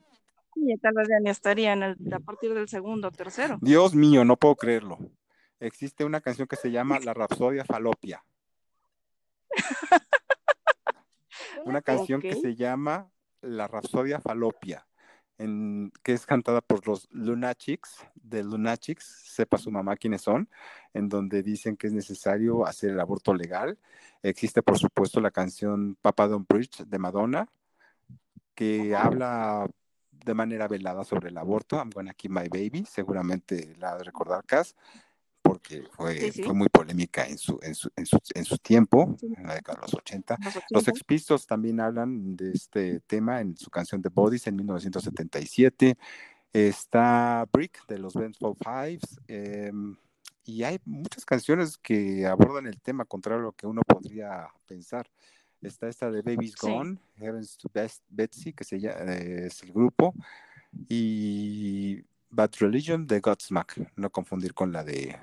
Y 0.55 0.75
tal 0.79 0.95
vez 0.95 1.09
ya 1.11 1.21
ni 1.21 1.29
estaría 1.29 1.75
en 1.75 1.83
el, 1.83 1.97
a 2.11 2.21
partir 2.21 2.55
del 2.55 2.71
segundo 2.71 3.09
o 3.09 3.11
tercero. 3.11 3.59
Dios 3.61 3.95
mío, 3.95 4.25
no 4.25 4.39
puedo 4.39 4.57
creerlo. 4.57 4.97
Existe 5.61 6.07
una 6.07 6.23
canción 6.23 6.49
que 6.49 6.57
se 6.57 6.71
llama 6.71 6.99
La 7.01 7.13
Rapsodia 7.13 7.67
Falopia. 7.67 8.25
una 11.67 11.83
canción 11.83 12.23
que 12.23 12.35
se 12.35 12.57
llama 12.57 13.11
La 13.43 13.69
Rapsodia 13.69 14.23
Falopia, 14.23 14.87
en, 15.39 15.93
que 16.03 16.13
es 16.13 16.27
cantada 16.27 16.61
por 16.61 16.87
los 16.87 17.09
Lunatics, 17.11 18.07
de 18.15 18.43
Lunatics, 18.43 19.05
sepa 19.05 19.59
su 19.59 19.71
mamá 19.71 19.97
quiénes 19.97 20.23
son, 20.23 20.49
en 20.95 21.09
donde 21.09 21.43
dicen 21.43 21.77
que 21.77 21.89
es 21.89 21.93
necesario 21.93 22.67
hacer 22.67 22.91
el 22.91 23.01
aborto 23.01 23.35
legal. 23.35 23.79
Existe, 24.23 24.63
por 24.63 24.79
supuesto, 24.79 25.21
la 25.21 25.31
canción 25.31 25.97
Papa 26.01 26.29
Don't 26.29 26.47
Preach 26.47 26.83
de 26.85 26.99
Madonna, 26.99 27.49
que 28.55 28.97
habla 28.97 29.69
de 30.11 30.35
manera 30.35 30.67
velada 30.69 31.05
sobre 31.05 31.29
el 31.29 31.39
aborto. 31.39 31.77
I'm 31.77 31.91
gonna 31.91 32.15
keep 32.15 32.31
my 32.31 32.49
baby, 32.49 32.85
seguramente 32.85 33.77
la 33.79 33.97
de 33.97 34.05
recordar, 34.05 34.45
Cass, 34.45 34.75
porque 35.47 35.85
fue, 35.93 36.19
Sí, 36.19 36.33
sí. 36.33 36.43
fue 36.43 36.55
muy 36.55 36.69
polémica 36.69 37.27
en 37.27 37.39
su, 37.39 37.59
en 37.63 37.75
su, 37.75 37.91
en 37.97 38.07
su, 38.07 38.19
en 38.35 38.45
su 38.45 38.59
tiempo, 38.59 39.17
Sí. 39.21 39.27
en 39.37 39.47
la 39.47 39.55
década 39.55 39.77
de 39.77 39.83
los 39.83 39.95
80. 39.95 40.37
Los 40.43 40.55
Los 40.55 40.65
80. 40.65 40.81
Sex 40.85 41.05
Pistols 41.05 41.47
también 41.47 41.81
hablan 41.81 42.37
de 42.37 42.53
este 42.53 43.01
tema 43.01 43.41
en 43.41 43.57
su 43.57 43.71
canción 43.71 44.03
The 44.03 44.09
Bodies 44.11 44.47
en 44.47 44.57
1977. 44.57 45.97
Está 46.53 47.47
Brick 47.53 47.87
de 47.87 47.99
los 47.99 48.15
Vengeful 48.15 48.55
Fives. 48.57 49.21
eh, 49.29 49.73
y 50.45 50.63
hay 50.63 50.79
muchas 50.85 51.25
canciones 51.25 51.77
que 51.77 52.25
abordan 52.25 52.69
el 52.69 52.81
tema 52.81 53.05
contrario 53.05 53.41
a 53.41 53.45
lo 53.47 53.53
que 53.53 53.67
uno 53.67 53.83
podría 53.87 54.47
pensar. 54.67 55.11
Está 55.61 55.89
esta 55.89 56.09
de 56.11 56.23
Baby's. 56.23 56.55
Gone, 56.55 56.99
Heavens 57.17 57.57
to 57.59 57.69
Best 57.75 58.05
Betsy, 58.09 58.53
que 58.53 58.63
se 58.63 58.79
llama, 58.79 59.13
eh, 59.15 59.47
es 59.47 59.61
el 59.65 59.73
grupo. 59.73 60.15
Y 60.89 62.05
Bad 62.31 62.51
Religion 62.61 63.07
de 63.07 63.21
Godsmack, 63.21 63.93
no 63.97 64.11
confundir 64.11 64.53
con 64.55 64.73
la 64.73 64.85
de 64.85 65.19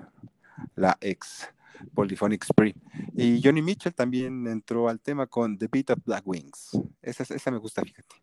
la 0.76 0.98
ex 1.02 1.50
Polyphonic 1.94 2.44
Spree. 2.46 2.76
Y 3.16 3.42
Johnny 3.44 3.62
Mitchell 3.62 3.94
también 3.94 4.48
entró 4.48 4.88
al 4.90 5.00
tema 5.00 5.28
con 5.28 5.58
The 5.58 5.68
Beat 5.72 5.90
of 5.92 6.00
Black 6.06 6.26
Wings. 6.26 6.80
Esa, 7.02 7.24
esa 7.24 7.52
me 7.52 7.58
gusta, 7.58 7.82
fíjate. 7.84 8.16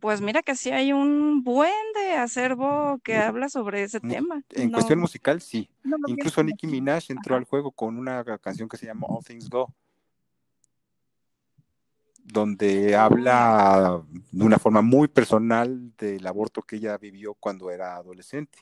Pues 0.00 0.20
mira 0.20 0.42
que 0.42 0.54
sí 0.54 0.70
hay 0.70 0.92
un 0.92 1.42
buen 1.42 1.72
de 1.94 2.12
acervo 2.12 3.00
que 3.02 3.16
habla 3.16 3.48
sobre 3.48 3.82
ese 3.82 3.98
tema. 4.00 4.42
En 4.50 4.70
No- 4.70 4.76
cuestión 4.76 5.00
musical, 5.00 5.40
sí. 5.40 5.68
no 5.82 5.96
Incluso 6.06 6.42
Nicki. 6.44 6.66
Minaj 6.68 7.04
entró 7.10 7.34
Ajá. 7.34 7.40
al 7.40 7.44
juego 7.44 7.72
con 7.72 7.98
una 7.98 8.22
canción 8.38 8.68
que 8.68 8.76
se 8.76 8.86
llama 8.86 9.06
All 9.08 9.24
Things 9.24 9.48
Go, 9.50 9.74
donde 12.24 12.96
habla 12.96 14.02
de 14.32 14.44
una 14.44 14.58
forma 14.58 14.80
muy 14.82 15.08
personal 15.08 15.92
del 15.96 16.26
aborto 16.26 16.62
que 16.62 16.76
ella 16.76 16.96
vivió 16.98 17.34
cuando 17.34 17.70
era 17.70 17.96
adolescente. 17.96 18.58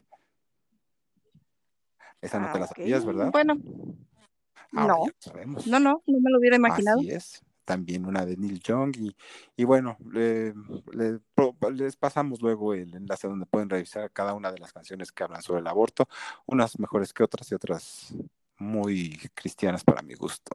Esa 2.21 2.39
no 2.39 2.51
te 2.53 2.59
la 2.59 2.67
Ah, 2.67 2.69
ok. 2.71 2.77
sabías, 2.77 3.05
¿verdad? 3.07 3.31
Bueno, 3.33 3.55
Ahora 4.75 4.95
no. 4.99 5.07
sabemos. 5.19 5.67
no, 5.67 5.81
no, 5.81 6.03
no 6.07 6.21
me 6.21 6.31
lo 6.31 6.39
hubiera 6.39 6.57
imaginado. 6.57 6.99
Así 6.99 7.11
es. 7.11 7.43
También 7.65 8.07
una 8.07 8.27
de 8.27 8.37
Neil 8.37 8.61
Young. 8.61 8.97
Y, 8.97 9.17
y 9.57 9.65
bueno, 9.65 9.97
le- 10.11 10.53
les 11.75 11.97
pasamos 11.97 12.43
luego 12.43 12.75
el 12.75 12.95
enlace 12.95 13.29
donde 13.29 13.47
pueden 13.47 13.71
revisar 13.71 14.11
cada 14.11 14.35
una 14.35 14.51
de 14.51 14.59
las 14.59 14.73
canciones 14.73 15.13
que 15.13 15.23
hablan 15.23 15.43
sobre 15.43 15.61
el 15.61 15.67
aborto. 15.69 16.09
Unas 16.47 16.79
mejores 16.81 17.13
que 17.13 17.23
otras 17.23 17.51
y 17.53 17.55
otras 17.55 18.15
muy 18.59 19.19
cristianas 19.35 19.85
para 19.85 20.03
mi 20.03 20.15
gusto. 20.15 20.51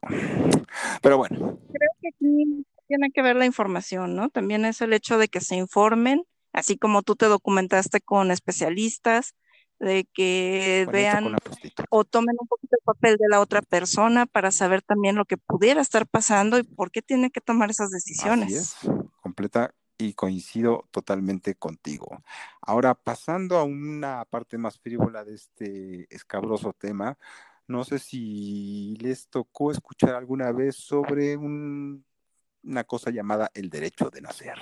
Pero 1.02 1.17
bueno, 1.17 1.58
Creo 1.72 1.89
que 2.02 2.08
aquí 2.10 2.65
tiene 2.88 3.12
que 3.12 3.21
ver 3.21 3.36
la 3.36 3.45
información, 3.45 4.15
¿no? 4.15 4.30
También 4.30 4.65
es 4.65 4.82
el 4.82 4.93
hecho 4.93 5.17
de 5.17 5.28
que 5.28 5.41
se 5.41 5.56
informen, 5.56 6.23
así 6.54 6.78
como 6.78 7.04
tú 7.04 7.15
te 7.15 7.28
documentaste 7.28 8.02
con 8.02 8.32
especialistas, 8.32 9.36
de 9.80 10.08
que 10.13 10.84
bueno, 10.86 10.91
vean 10.91 11.36
o 11.89 12.04
tomen 12.04 12.36
un 12.39 12.47
poquito 12.47 12.76
el 12.76 12.84
papel 12.84 13.17
de 13.17 13.30
la 13.30 13.39
otra 13.39 13.62
persona 13.62 14.26
para 14.26 14.52
saber 14.52 14.82
también 14.82 15.15
lo 15.15 15.26
que 15.26 15.38
pudiera 15.38 15.82
estar 15.82 16.08
pasando 16.08 16.58
y 16.58 16.63
por 16.63 16.91
qué 16.91 17.02
tiene 17.02 17.30
que 17.30 17.41
tomar 17.41 17.69
esas 17.69 17.89
Así 17.89 17.93
decisiones. 17.93 18.54
es, 18.54 18.76
completa 19.21 19.73
y 20.00 20.13
coincido 20.13 20.88
totalmente 20.91 21.56
contigo. 21.56 22.23
Ahora, 22.62 22.93
pasando 22.95 23.58
a 23.58 23.63
una 23.63 24.26
parte 24.26 24.58
más 24.58 24.80
frívola 24.80 25.23
de 25.23 25.36
este 25.36 26.13
escabroso 26.13 26.73
tema, 26.73 27.17
no 27.67 27.84
sé 27.84 28.00
si 28.00 28.95
les 29.00 29.28
tocó 29.28 29.71
escuchar 29.71 30.15
alguna 30.15 30.52
vez 30.52 30.76
sobre 30.76 31.36
un- 31.36 32.06
una 32.67 32.84
cosa 32.84 33.10
llamada 33.12 33.49
el 33.53 33.69
derecho 33.69 34.10
de 34.10 34.21
nacer. 34.21 34.58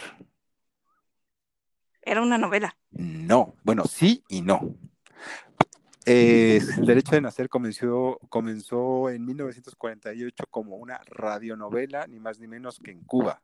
Era 2.02 2.22
una 2.22 2.38
novela. 2.38 2.78
No, 2.92 3.56
bueno, 3.64 3.86
sí 3.86 4.24
y 4.30 4.42
no. 4.42 4.76
Eh, 6.06 6.60
el 6.78 6.86
derecho 6.86 7.16
de 7.16 7.22
nacer 7.22 7.50
comenzó, 7.50 8.20
comenzó 8.30 9.10
en 9.10 9.26
1948 9.26 10.46
como 10.52 10.76
una 10.78 11.00
radionovela, 11.08 12.06
ni 12.06 12.20
más 12.20 12.38
ni 12.40 12.48
menos 12.48 12.80
que 12.80 12.92
en 12.92 13.02
Cuba. 13.04 13.42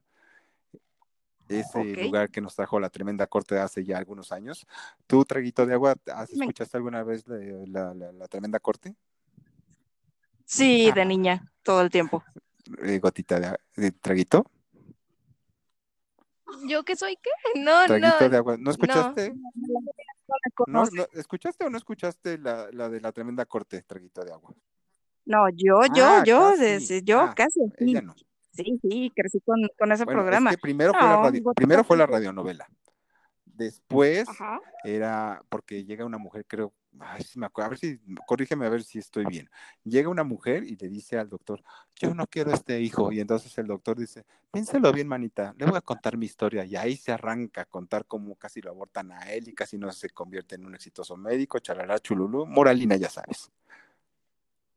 Ese 1.49 1.83
lugar 2.05 2.29
que 2.29 2.39
nos 2.39 2.55
trajo 2.55 2.79
la 2.79 2.89
tremenda 2.89 3.25
corte 3.27 3.57
hace 3.59 3.83
ya 3.83 3.97
algunos 3.97 4.31
años. 4.31 4.65
¿Tú, 5.07 5.25
Traguito 5.25 5.65
de 5.65 5.73
Agua, 5.73 5.95
has- 6.13 6.29
escuchaste 6.29 6.77
alguna 6.77 7.03
vez 7.03 7.27
la, 7.27 7.37
la- 7.67 7.93
la- 7.93 8.11
la 8.13 8.27
tremenda 8.27 8.59
corte? 8.59 8.95
Sí, 10.45 10.89
Ah. 10.91 10.95
de 10.95 11.05
niña, 11.05 11.51
todo 11.63 11.81
el 11.81 11.89
tiempo. 11.89 12.23
Eh, 12.83 12.99
gotita 12.99 13.39
de, 13.39 13.57
de 13.75 13.91
Traguito. 13.91 14.45
¿Yo 16.67 16.83
qué 16.83 16.95
soy 16.95 17.15
qué? 17.17 17.29
No, 17.59 17.85
Traguito 17.87 18.19
no. 18.21 18.29
de 18.29 18.37
Agua. 18.37 18.57
¿No 18.57 18.71
escuchaste? 18.71 19.33
No 19.33 19.79
la 20.27 20.37
¿No, 20.37 20.55
conoces. 20.55 20.93
no- 20.95 21.19
¿Escuchaste 21.19 21.65
o 21.65 21.69
no 21.69 21.77
escuchaste 21.77 22.37
la, 22.37 22.69
la 22.71 22.89
de 22.89 23.01
la 23.01 23.11
tremenda 23.11 23.45
corte, 23.45 23.81
Traguito 23.83 24.23
de 24.23 24.31
Agua? 24.33 24.53
No, 25.25 25.49
yo, 25.49 25.81
yo, 25.93 26.05
Ah, 26.05 26.23
yo, 26.25 26.39
casi. 26.51 26.61
desde- 26.61 27.03
yo 27.03 27.19
Ah, 27.21 27.33
casi. 27.35 27.59
Sí, 27.77 27.91
Ella 27.91 28.01
no. 28.01 28.15
sí, 28.53 28.79
sí, 28.81 29.11
crecí 29.15 29.39
con, 29.41 29.59
con 29.77 29.91
ese 29.91 30.05
Bueno, 30.05 30.19
programa. 30.21 30.49
es 30.51 30.55
que 30.57 30.61
primero 30.61 30.93
fue 30.93 31.01
la 31.07 31.17
radio- 31.21 31.53
primero 31.55 31.83
fue 31.83 31.97
la 31.97 32.05
sí. 32.05 32.11
radionovela. 32.11 32.67
Después 33.45 34.27
Ajá. 34.27 34.59
era 34.83 35.43
porque 35.49 35.83
llega 35.83 36.05
una 36.05 36.17
mujer, 36.17 36.45
creo, 36.47 36.73
ay, 36.99 37.23
sí 37.23 37.39
me 37.39 37.45
acuerdo, 37.45 37.67
a 37.67 37.69
ver 37.69 37.79
si, 37.79 37.99
corrígeme 38.25 38.65
a 38.65 38.69
ver 38.69 38.83
si 38.83 38.99
estoy 38.99 39.25
bien. 39.25 39.49
Llega 39.83 40.09
una 40.09 40.23
mujer 40.23 40.63
y 40.63 40.75
le 40.75 40.89
dice 40.89 41.17
al 41.17 41.29
doctor, 41.29 41.63
yo 41.95 42.13
no 42.13 42.27
quiero 42.27 42.51
este 42.51 42.79
hijo. 42.81 43.11
Y 43.11 43.19
entonces 43.19 43.57
el 43.57 43.67
doctor 43.67 43.97
dice, 43.97 44.25
piénselo 44.51 44.91
bien, 44.91 45.07
manita, 45.07 45.53
le 45.57 45.65
voy 45.65 45.77
a 45.77 45.81
contar 45.81 46.17
mi 46.17 46.25
historia. 46.25 46.65
Y 46.65 46.75
ahí 46.75 46.97
se 46.97 47.11
arranca 47.11 47.61
a 47.61 47.65
contar 47.65 48.05
cómo 48.05 48.35
casi 48.35 48.61
lo 48.61 48.71
abortan 48.71 49.11
a 49.11 49.31
él 49.31 49.47
y 49.47 49.53
casi 49.53 49.77
no 49.77 49.91
se 49.91 50.09
convierte 50.09 50.55
en 50.55 50.65
un 50.65 50.75
exitoso 50.75 51.15
médico, 51.17 51.59
charará, 51.59 51.99
chululú, 51.99 52.45
moralina, 52.45 52.95
ya 52.95 53.09
sabes. 53.09 53.51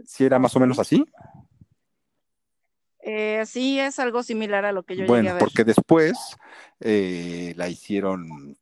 Si 0.04 0.24
era 0.24 0.38
más 0.38 0.54
o 0.56 0.60
menos 0.60 0.78
así. 0.78 1.04
Eh, 3.06 3.44
sí, 3.44 3.78
es 3.78 3.98
algo 3.98 4.22
similar 4.22 4.64
a 4.64 4.72
lo 4.72 4.82
que 4.82 4.94
yo 4.94 5.00
llegué 5.00 5.08
Bueno, 5.08 5.30
a 5.30 5.34
ver. 5.34 5.40
porque 5.40 5.64
después 5.64 6.36
eh, 6.80 7.52
la 7.56 7.68
hicieron, 7.68 8.56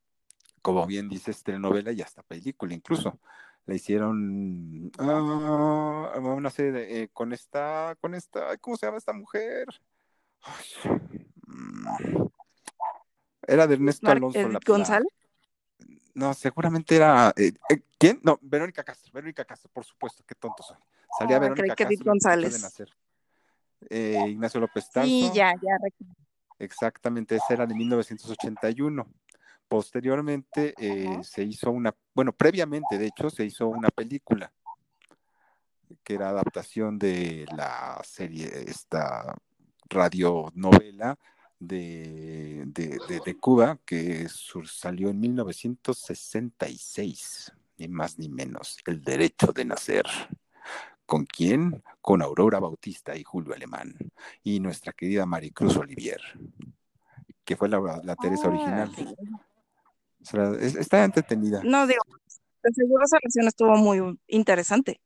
como 0.62 0.86
bien 0.86 1.08
dices, 1.08 1.42
telenovela 1.42 1.92
y 1.92 2.00
hasta 2.00 2.22
película 2.22 2.72
incluso. 2.72 3.18
La 3.66 3.74
hicieron 3.74 4.90
ah, 4.98 6.50
serie 6.50 6.72
de, 6.72 7.02
eh, 7.02 7.08
con 7.12 7.32
esta, 7.32 7.96
con 8.00 8.14
esta, 8.14 8.56
¿cómo 8.58 8.76
se 8.76 8.86
llama 8.86 8.98
esta 8.98 9.12
mujer? 9.12 9.66
Ay, 10.42 11.26
mm, 11.46 12.26
era 13.46 13.66
de 13.66 13.74
Ernesto 13.74 14.06
Mar- 14.06 14.16
Alonso. 14.16 14.38
eh, 14.38 14.44
la- 14.44 14.50
la- 14.54 14.60
González. 14.66 15.12
no, 16.14 16.34
seguramente 16.34 16.96
era. 16.96 17.32
eh, 17.36 17.52
eh, 17.68 17.82
¿Quién? 17.98 18.20
No, 18.22 18.38
Verónica 18.42 18.82
Castro. 18.82 19.12
Verónica 19.12 19.44
Castro, 19.44 19.70
por 19.72 19.84
supuesto, 19.84 20.24
qué 20.26 20.34
tonto 20.34 20.62
soy. 20.62 20.78
Salía 21.18 21.36
Ah, 21.36 21.40
Verónica 21.40 21.74
que 21.76 21.84
Castro. 21.84 22.04
González. 22.04 22.52
Ignacio 24.30 24.60
López 24.60 24.90
Tarso. 24.90 25.08
Sí, 25.08 25.30
ya, 25.34 25.52
ya. 25.54 25.76
Exactamente, 26.58 27.36
esa 27.36 27.54
era 27.54 27.66
de 27.66 27.74
1981. 27.74 29.06
Posteriormente 29.72 30.74
eh, 30.76 31.24
se 31.24 31.42
hizo 31.44 31.70
una, 31.70 31.96
bueno, 32.14 32.34
previamente 32.34 32.98
de 32.98 33.06
hecho 33.06 33.30
se 33.30 33.46
hizo 33.46 33.68
una 33.68 33.88
película 33.88 34.52
que 36.04 36.12
era 36.12 36.28
adaptación 36.28 36.98
de 36.98 37.46
la 37.56 37.98
serie, 38.04 38.50
esta 38.66 39.34
radionovela 39.88 41.18
de, 41.58 42.64
de, 42.66 43.00
de, 43.08 43.20
de 43.20 43.36
Cuba 43.38 43.78
que 43.86 44.28
sur- 44.28 44.68
salió 44.68 45.08
en 45.08 45.18
1966, 45.20 47.50
ni 47.78 47.88
más 47.88 48.18
ni 48.18 48.28
menos, 48.28 48.76
El 48.84 49.02
Derecho 49.02 49.54
de 49.54 49.64
Nacer. 49.64 50.04
¿Con 51.06 51.24
quién? 51.24 51.82
Con 52.02 52.20
Aurora 52.20 52.60
Bautista 52.60 53.16
y 53.16 53.24
Julio 53.24 53.54
Alemán 53.54 53.94
y 54.42 54.60
nuestra 54.60 54.92
querida 54.92 55.24
Maricruz 55.24 55.78
Olivier, 55.78 56.20
que 57.42 57.56
fue 57.56 57.70
la, 57.70 57.80
la 58.04 58.16
Teresa 58.16 58.48
Ah, 58.48 58.50
original. 58.50 58.92
Sí. 60.22 60.36
O 60.38 60.54
sea, 60.54 60.60
es- 60.66 60.76
está 60.76 61.04
entretenida. 61.04 61.62
No, 61.64 61.86
digo, 61.86 62.00
seguro 62.74 63.04
esa 63.04 63.18
relación 63.18 63.48
estuvo 63.48 63.76
muy 63.76 64.18
interesante. 64.28 65.00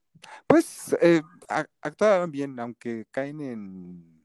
Pues 0.46 0.96
eh, 1.00 1.22
a- 1.48 1.66
actuaban 1.82 2.30
bien, 2.30 2.58
aunque 2.60 3.06
caen 3.10 3.40
en 3.40 4.22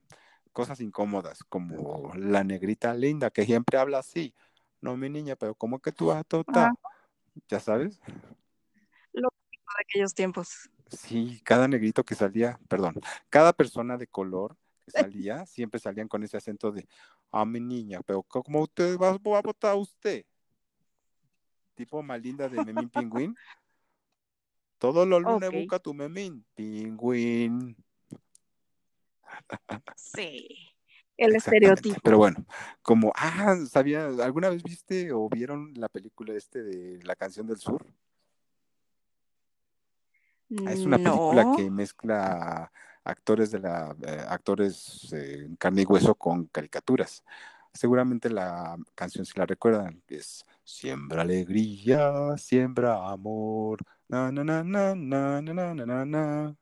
cosas 0.52 0.80
incómodas, 0.82 1.44
como 1.50 2.12
la 2.16 2.44
negrita 2.44 2.94
linda 2.94 3.30
que 3.30 3.46
siempre 3.46 3.78
habla 3.78 4.00
así. 4.00 4.34
No, 4.82 4.98
mi 4.98 5.10
niña, 5.10 5.36
pero 5.36 5.54
como 5.56 5.80
que 5.80 5.92
tú 5.92 6.08
vas 6.08 6.26
tota. 6.28 6.66
Ajá. 6.66 6.74
Ya 7.48 7.60
sabes. 7.60 8.00
De 9.14 9.84
aquellos 9.88 10.14
tiempos. 10.14 10.70
Sí, 10.90 11.40
cada 11.46 11.68
negrito 11.68 12.04
que 12.04 12.14
salía, 12.16 12.60
perdón, 12.68 12.96
cada 13.30 13.54
persona 13.54 13.98
de 13.98 14.08
color 14.08 14.58
que 14.86 14.92
que 14.92 14.92
salía, 15.32 15.46
siempre 15.46 15.80
salían 15.80 16.08
con 16.10 16.24
ese 16.24 16.36
acento 16.38 16.72
de, 16.72 16.88
a 17.32 17.46
mi 17.46 17.60
niña, 17.62 18.02
pero 18.06 18.24
¿cómo 18.24 18.62
usted 18.64 18.98
va, 18.98 19.12
va 19.18 19.38
a 19.38 19.42
votar 19.42 19.76
usted? 19.76 20.26
Tipo 21.82 22.04
Malinda 22.04 22.48
de 22.48 22.64
Memín 22.64 22.90
Pingüín. 22.90 23.36
Todos 24.78 25.08
los 25.08 25.20
lunes 25.20 25.50
Ok. 25.50 25.56
busca 25.56 25.80
tu 25.80 25.96
Memín 25.96 26.46
Pingüín. 26.54 27.76
Sí. 29.96 30.48
El 31.18 31.36
estereotipo. 31.36 32.00
Pero 32.04 32.20
bueno, 32.20 32.46
como, 32.84 33.12
ah, 33.16 33.56
sabía, 33.68 34.06
¿alguna 34.24 34.50
vez 34.50 34.62
viste 34.62 35.12
o 35.12 35.28
vieron 35.28 35.74
la 35.74 35.90
película 35.90 36.36
este 36.36 36.62
de 36.62 37.04
La 37.04 37.16
canción 37.16 37.48
del 37.48 37.58
sur? 37.58 37.84
Ah, 40.68 40.74
Es 40.74 40.86
una 40.86 41.00
película 41.00 41.52
que 41.56 41.72
mezcla 41.72 42.72
actores 43.04 43.50
de 43.50 43.60
la 43.60 43.96
eh, 44.06 44.24
actores 44.30 45.12
eh, 45.14 45.46
en 45.48 45.56
carne 45.56 45.82
y 45.82 45.86
hueso 45.86 46.14
con 46.14 46.46
caricaturas. 46.46 47.24
Seguramente 47.74 48.30
la 48.30 48.78
canción 48.96 49.26
si 49.26 49.38
la 49.38 49.46
recuerdan 49.46 50.02
es 50.08 50.46
Siembra 50.64 51.24
alegría, 51.24 52.38
siembra 52.38 53.10
amor, 53.10 53.80
na 54.10 54.32
na 54.32 54.44
na 54.44 54.64
na 54.64 54.96
na 54.96 55.42
na 55.42 55.74
na 55.74 56.06
na. 56.06 56.56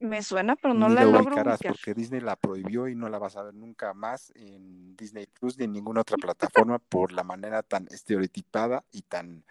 Me 0.00 0.22
suena, 0.22 0.56
pero 0.56 0.74
no 0.74 0.88
Ni 0.88 0.94
la 0.94 1.04
la 1.04 1.06
logro 1.06 1.36
ubicarás 1.36 1.60
ubicar. 1.60 1.74
porque 1.74 1.94
Disney 1.94 2.20
la 2.20 2.36
prohibió 2.36 2.88
y 2.88 2.94
no 2.94 3.08
la 3.08 3.18
vas 3.18 3.36
a 3.36 3.42
ver 3.42 3.54
nunca 3.54 3.92
más 3.94 4.32
en 4.34 4.96
Disney 4.96 5.26
Plus 5.26 5.58
ni 5.58 5.64
en 5.66 5.72
ninguna 5.72 6.00
otra 6.00 6.16
plataforma 6.18 6.78
por 6.78 7.12
la 7.12 7.22
manera 7.24 7.62
tan 7.62 7.86
estereotipada 7.90 8.84
y 8.90 9.02
tan 9.02 9.44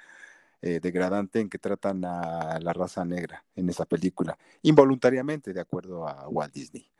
eh, 0.62 0.80
degradante 0.82 1.40
en 1.42 1.50
que 1.50 1.60
tratan 1.60 2.06
a 2.06 2.60
la 2.60 2.74
raza 2.74 3.06
negra 3.06 3.46
en 3.56 3.70
esa 3.70 3.86
película, 3.86 4.38
involuntariamente, 4.64 5.54
de 5.54 5.62
acuerdo 5.62 6.08
a 6.08 6.28
Walt 6.30 6.54
Disney. 6.54 6.92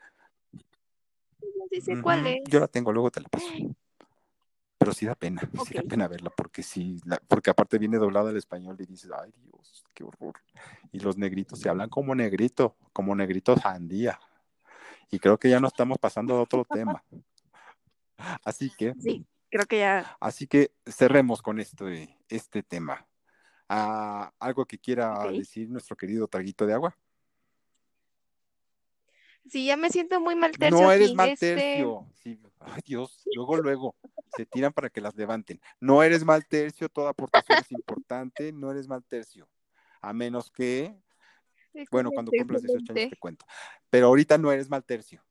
Sé 1.80 2.00
cuál 2.02 2.26
es. 2.26 2.40
Yo 2.44 2.60
la 2.60 2.68
tengo, 2.68 2.92
luego 2.92 3.10
te 3.10 3.20
la 3.20 3.28
paso. 3.28 3.46
Pero 4.78 4.92
sí 4.92 5.06
da 5.06 5.14
pena, 5.14 5.40
sí 5.64 5.74
da 5.74 5.82
pena 5.82 6.08
verla, 6.08 6.30
porque 6.36 6.62
sí, 6.62 6.98
la- 7.04 7.20
porque 7.28 7.50
aparte 7.50 7.78
viene 7.78 7.98
doblada 7.98 8.30
al 8.30 8.36
español 8.36 8.76
y 8.80 8.86
dices, 8.86 9.10
ay 9.16 9.32
Dios, 9.36 9.84
qué 9.94 10.02
horror. 10.02 10.34
Y 10.90 10.98
los 10.98 11.16
negritos 11.16 11.60
se 11.60 11.68
hablan 11.68 11.88
como 11.88 12.14
negrito, 12.14 12.76
como 12.92 13.14
negrito 13.14 13.56
sandía. 13.56 14.18
Y 15.10 15.18
creo 15.20 15.38
que 15.38 15.48
ya 15.50 15.60
no 15.60 15.68
estamos 15.68 15.98
pasando 15.98 16.34
a 16.34 16.42
otro 16.42 16.64
tema. 16.64 17.02
Así 18.44 18.70
que, 18.76 18.94
Sí, 18.98 19.24
creo 19.50 19.66
que 19.66 19.78
ya. 19.80 20.16
así 20.20 20.46
que 20.46 20.72
cerremos 20.86 21.42
con 21.42 21.58
este, 21.60 22.18
este 22.28 22.62
tema. 22.62 23.06
Ah, 23.68 24.32
¿Algo 24.38 24.64
que 24.66 24.78
quiera 24.78 25.22
decir 25.32 25.68
nuestro 25.70 25.96
querido 25.96 26.28
traguito 26.28 26.66
de 26.66 26.74
agua? 26.74 26.96
Sí, 29.48 29.66
ya 29.66 29.76
me 29.76 29.90
siento 29.90 30.20
muy 30.20 30.34
mal 30.34 30.52
tercio 30.52 30.80
No 30.80 30.92
eres 30.92 31.14
mal 31.14 31.30
Este, 31.30 31.54
tercio. 31.54 32.06
Sí, 32.22 32.40
Ay, 32.60 32.80
Dios, 32.84 33.22
luego, 33.34 33.56
luego 33.56 33.96
se 34.36 34.46
tiran 34.46 34.72
para 34.72 34.88
que 34.88 35.00
las 35.00 35.16
levanten. 35.16 35.60
No 35.80 36.02
eres 36.02 36.24
mal 36.24 36.46
tercio, 36.46 36.88
toda 36.88 37.10
aportación 37.10 37.58
es 37.58 37.72
importante, 37.72 38.52
no 38.52 38.70
eres 38.70 38.88
mal 38.88 39.04
tercio. 39.04 39.48
A 40.00 40.12
menos 40.12 40.50
que, 40.50 40.94
bueno, 41.90 42.10
cuando 42.12 42.30
cumplas 42.30 42.62
18 42.62 42.92
años 42.92 43.10
te 43.10 43.16
cuento. 43.16 43.44
Pero 43.90 44.06
ahorita 44.06 44.38
no 44.38 44.52
eres 44.52 44.68
mal 44.68 44.84
tercio. 44.84 45.22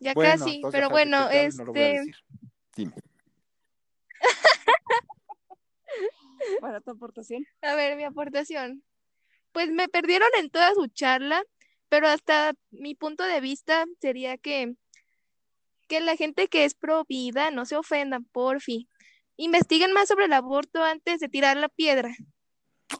Ya 0.00 0.14
Bueno, 0.14 0.44
casi, 0.44 0.62
pero 0.70 0.90
bueno, 0.90 1.28
que 1.28 1.34
te 1.34 1.46
hable, 1.46 1.56
no 1.56 1.64
lo 1.64 1.72
voy 1.72 1.80
a 1.80 1.88
este, 1.88 1.98
decir. 1.98 2.16
Dime. 2.76 2.94
Para 6.60 6.80
tu 6.80 6.90
aportación. 6.90 7.46
a 7.62 7.74
ver, 7.74 7.96
mi 7.96 8.04
aportación. 8.04 8.82
Pues 9.54 9.70
me 9.70 9.88
perdieron 9.88 10.28
en 10.36 10.50
toda 10.50 10.74
su 10.74 10.88
charla, 10.88 11.40
pero 11.88 12.08
hasta 12.08 12.54
mi 12.72 12.96
punto 12.96 13.22
de 13.22 13.40
vista 13.40 13.84
sería 14.00 14.36
que, 14.36 14.74
que 15.86 16.00
la 16.00 16.16
gente 16.16 16.48
que 16.48 16.64
es 16.64 16.74
pro 16.74 17.04
vida 17.08 17.52
no 17.52 17.64
se 17.64 17.76
ofendan, 17.76 18.24
porfi. 18.24 18.88
Investiguen 19.36 19.92
más 19.92 20.08
sobre 20.08 20.24
el 20.24 20.32
aborto 20.32 20.82
antes 20.82 21.20
de 21.20 21.28
tirar 21.28 21.56
la 21.56 21.68
piedra. 21.68 22.12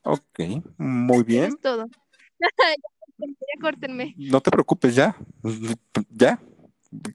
Ok, 0.04 0.38
muy 0.78 1.16
Eso 1.18 1.24
bien. 1.24 1.44
es 1.46 1.60
todo. 1.60 1.88
ya 3.18 3.60
córtenme. 3.60 4.14
No 4.16 4.40
te 4.40 4.52
preocupes, 4.52 4.94
ya. 4.94 5.16
Ya. 6.10 6.40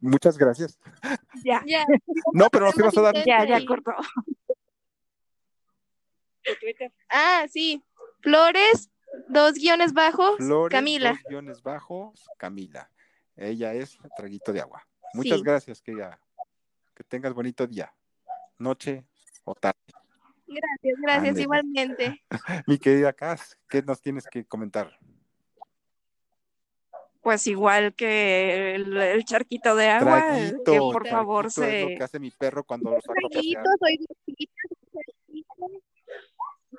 Muchas 0.02 0.38
gracias. 0.38 0.78
Ya, 1.46 1.64
Ya. 1.66 1.86
No, 2.34 2.50
pero 2.50 2.66
no 2.66 2.74
te 2.74 2.82
vas 2.84 2.98
a 2.98 3.02
dar. 3.02 3.16
ya, 3.26 3.46
ya 3.46 3.66
cortó. 3.66 3.94
Ah, 7.10 7.46
sí. 7.50 7.82
Flores, 8.22 8.90
dos 9.28 9.54
guiones 9.54 9.94
bajos, 9.94 10.38
Flores, 10.38 10.76
Camila. 10.78 11.10
dos 11.12 11.24
guiones 11.28 11.62
bajos, 11.64 12.30
Camila. 12.38 12.90
Ella 13.36 13.74
es 13.74 13.98
traguito 14.18 14.52
de 14.54 14.62
agua. 14.62 14.86
Muchas 15.14 15.38
Sí. 15.40 15.44
gracias, 15.44 15.82
que, 15.82 15.96
ya- 15.96 16.20
que 16.96 17.04
tengas 17.04 17.34
bonito 17.34 17.66
día, 17.66 17.94
noche 18.58 19.06
o 19.44 19.56
tarde. 19.56 19.80
Gracias, 20.48 20.96
gracias, 21.02 21.40
igualmente. 21.40 22.24
Mi 22.68 22.78
querida 22.78 23.14
Cas, 23.14 23.58
¿qué 23.70 23.82
nos 23.84 24.02
tienes 24.02 24.26
que 24.28 24.46
comentar? 24.46 24.98
Pues 27.22 27.46
igual 27.48 27.94
que 27.96 28.76
el, 28.76 28.96
el 28.98 29.26
charquito 29.26 29.76
de 29.76 29.90
agua, 29.90 30.20
Traguito, 30.20 30.64
que 30.72 30.78
por 30.78 31.08
favor 31.08 31.48
es 31.48 31.58
lo 31.58 31.64
se, 31.66 31.96
que 31.98 32.04
hace 32.04 32.20
mi 32.20 32.32
perro 32.32 32.64
cuando 32.64 32.92
lo 32.92 33.02
saco 33.02 33.14
a 33.14 33.30
pasear. 33.30 33.64
Traguito, 33.64 33.70
soy 33.80 33.98
viejita. 34.26 34.54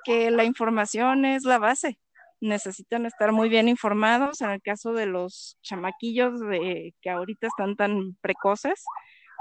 que 0.03 0.31
la 0.31 0.43
información 0.43 1.25
es 1.25 1.43
la 1.43 1.59
base. 1.59 1.99
Necesitan 2.41 3.05
estar 3.05 3.31
muy 3.31 3.49
bien 3.49 3.69
informados. 3.69 4.41
En 4.41 4.49
el 4.49 4.61
caso 4.61 4.93
de 4.93 5.05
los 5.05 5.57
chamaquillos 5.61 6.39
de, 6.41 6.93
que 7.01 7.09
ahorita 7.09 7.47
están 7.47 7.75
tan 7.75 8.17
precoces, 8.21 8.83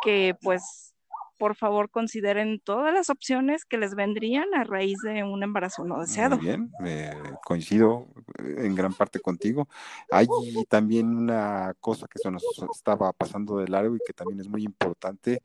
que 0.03 0.35
pues 0.43 0.95
por 1.41 1.57
favor 1.57 1.89
consideren 1.89 2.61
todas 2.63 2.93
las 2.93 3.09
opciones 3.09 3.65
que 3.65 3.79
les 3.79 3.95
vendrían 3.95 4.53
a 4.55 4.63
raíz 4.63 4.99
de 5.03 5.25
un 5.25 5.43
embarazo 5.43 5.87
no 5.87 5.99
deseado. 5.99 6.37
Bien, 6.37 6.71
eh, 6.85 7.15
coincido 7.43 8.09
eh, 8.39 8.57
en 8.59 8.75
gran 8.75 8.93
parte 8.93 9.21
contigo. 9.21 9.67
Hay 10.11 10.29
también 10.69 11.17
una 11.17 11.75
cosa 11.81 12.07
que 12.07 12.19
se 12.19 12.31
nos 12.31 12.45
estaba 12.75 13.11
pasando 13.15 13.57
de 13.57 13.69
largo 13.69 13.97
y 13.97 14.01
que 14.07 14.13
también 14.13 14.39
es 14.39 14.49
muy 14.49 14.65
importante. 14.65 15.43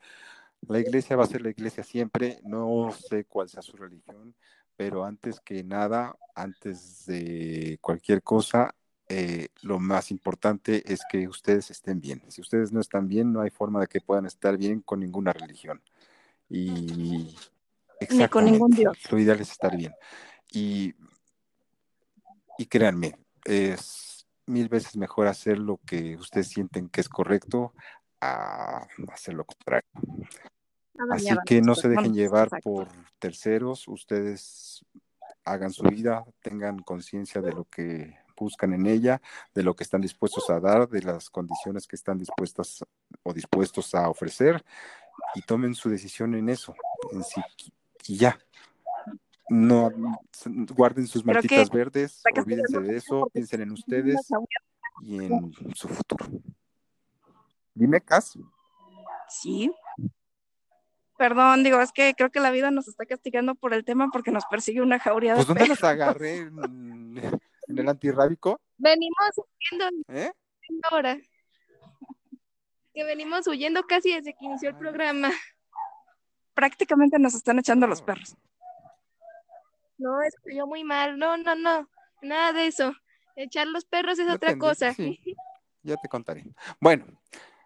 La 0.68 0.80
iglesia 0.80 1.16
va 1.16 1.24
a 1.24 1.28
ser 1.28 1.42
la 1.42 1.52
iglesia 1.52 1.82
siempre, 1.82 2.42
no 2.44 2.92
sé 2.92 3.24
cuál 3.24 3.48
sea 3.48 3.62
su 3.62 3.78
religión, 3.78 4.36
pero 4.76 5.06
antes 5.06 5.40
que 5.40 5.64
nada, 5.64 6.16
antes 6.36 7.06
de 7.06 7.78
cualquier 7.82 8.22
cosa, 8.22 8.76
eh, 9.08 9.50
lo 9.62 9.80
más 9.80 10.12
importante 10.12 10.84
es 10.92 11.02
que 11.10 11.28
ustedes 11.28 11.70
estén 11.70 12.02
bien. 12.02 12.24
Si 12.30 12.42
ustedes 12.42 12.72
no 12.72 12.82
están 12.82 13.08
bien, 13.08 13.32
no 13.32 13.42
hay 13.42 13.52
forma 13.52 13.80
de 13.80 13.88
que 13.88 14.02
puedan 14.02 14.26
estar 14.26 14.58
bien 14.58 14.82
con 14.82 15.00
ninguna 15.00 15.32
religión. 15.32 15.82
Y 16.50 17.36
Ni 18.10 18.28
con 18.28 18.46
ningún 18.46 18.72
Dios. 18.72 18.98
lo 19.12 19.20
ideal 19.20 19.40
es 19.40 19.52
estar 19.52 19.76
bien. 19.76 19.94
Y, 20.52 20.94
y 22.58 22.66
créanme, 22.66 23.16
es 23.44 24.28
mil 24.48 24.70
veces 24.70 24.96
mejor 24.96 25.28
hacer 25.28 25.58
lo 25.58 25.78
que 25.86 26.16
ustedes 26.18 26.48
sienten 26.48 26.90
que 26.90 27.02
es 27.02 27.10
correcto 27.10 27.74
a 28.22 28.88
hacer 29.12 29.34
lo 29.36 29.46
contrario. 29.46 29.90
Así 31.12 31.36
que 31.46 31.62
no 31.62 31.76
se 31.76 31.90
dejen 31.90 32.14
llevar 32.14 32.46
exacto. 32.46 32.70
por 32.70 32.88
terceros, 33.20 33.88
ustedes 33.88 34.86
hagan 35.44 35.72
su 35.72 35.84
vida, 35.84 36.26
tengan 36.42 36.80
conciencia 36.80 37.42
de 37.42 37.52
lo 37.52 37.66
que 37.66 38.18
buscan 38.38 38.74
en 38.74 38.86
ella, 38.86 39.22
de 39.54 39.64
lo 39.64 39.76
que 39.76 39.84
están 39.84 40.02
dispuestos 40.02 40.50
a 40.50 40.60
dar, 40.60 40.90
de 40.90 41.02
las 41.02 41.30
condiciones 41.30 41.88
que 41.88 41.96
están 41.96 42.18
dispuestas 42.18 42.84
o 43.24 43.34
dispuestos 43.34 43.96
a 43.96 44.10
ofrecer 44.10 44.64
y 45.36 45.42
tomen 45.42 45.76
su 45.76 45.90
decisión 45.90 46.36
en 46.36 46.50
eso, 46.50 46.76
en 47.12 47.24
sí, 47.24 47.42
y 48.08 48.18
ya. 48.18 48.38
No 49.48 49.92
guarden 50.76 51.08
sus 51.08 51.24
mantitas 51.24 51.70
que- 51.70 51.78
verdes, 51.78 52.24
olvídense 52.36 52.80
de 52.80 52.98
eso, 52.98 53.30
piensen 53.32 53.62
en 53.62 53.72
ustedes 53.72 54.28
y 55.02 55.24
en 55.24 55.54
su 55.76 55.88
futuro. 55.88 56.26
Dime, 57.76 58.02
Cas. 58.02 58.38
Sí. 59.30 59.72
Perdón, 61.18 61.64
digo, 61.64 61.80
es 61.80 61.92
que 61.92 62.14
creo 62.14 62.30
que 62.30 62.40
la 62.42 62.52
vida 62.52 62.72
nos 62.72 62.88
está 62.88 63.06
castigando 63.06 63.56
por 63.56 63.74
el 63.74 63.86
tema 63.86 64.10
porque 64.12 64.32
nos 64.32 64.46
persigue 64.46 64.82
una 64.82 65.00
jauría 65.00 65.32
de 65.32 65.38
Pues 65.38 65.48
¿dónde 65.48 65.62
perros. 65.64 65.82
los 65.82 65.90
agarré? 65.90 66.38
¿En, 66.38 67.18
en 67.68 67.78
el 67.80 67.88
antirrábico? 67.90 68.60
Venimos 68.78 69.32
huyendo 69.38 69.90
¿Eh? 70.10 70.32
ahora. 70.92 71.18
Que 72.94 73.04
venimos 73.04 73.48
huyendo 73.48 73.84
casi 73.88 74.14
desde 74.14 74.34
que 74.34 74.46
inició 74.46 74.70
el 74.70 74.78
programa. 74.78 75.32
Prácticamente 76.54 77.18
nos 77.20 77.34
están 77.36 77.60
echando 77.60 77.88
los 77.88 78.02
perros. 78.02 78.36
No, 79.98 80.22
escribió 80.22 80.68
muy 80.68 80.84
mal. 80.84 81.18
No, 81.18 81.38
no, 81.38 81.56
no. 81.56 81.90
Nada 82.22 82.54
de 82.54 82.68
eso. 82.68 82.94
Echar 83.36 83.68
los 83.68 83.86
perros 83.86 84.20
es 84.20 84.30
otra 84.30 84.58
cosa. 84.58 84.94
sí. 84.94 85.20
Ya 85.84 85.96
te 85.98 86.10
contaré. 86.10 86.44
Bueno, 86.82 87.06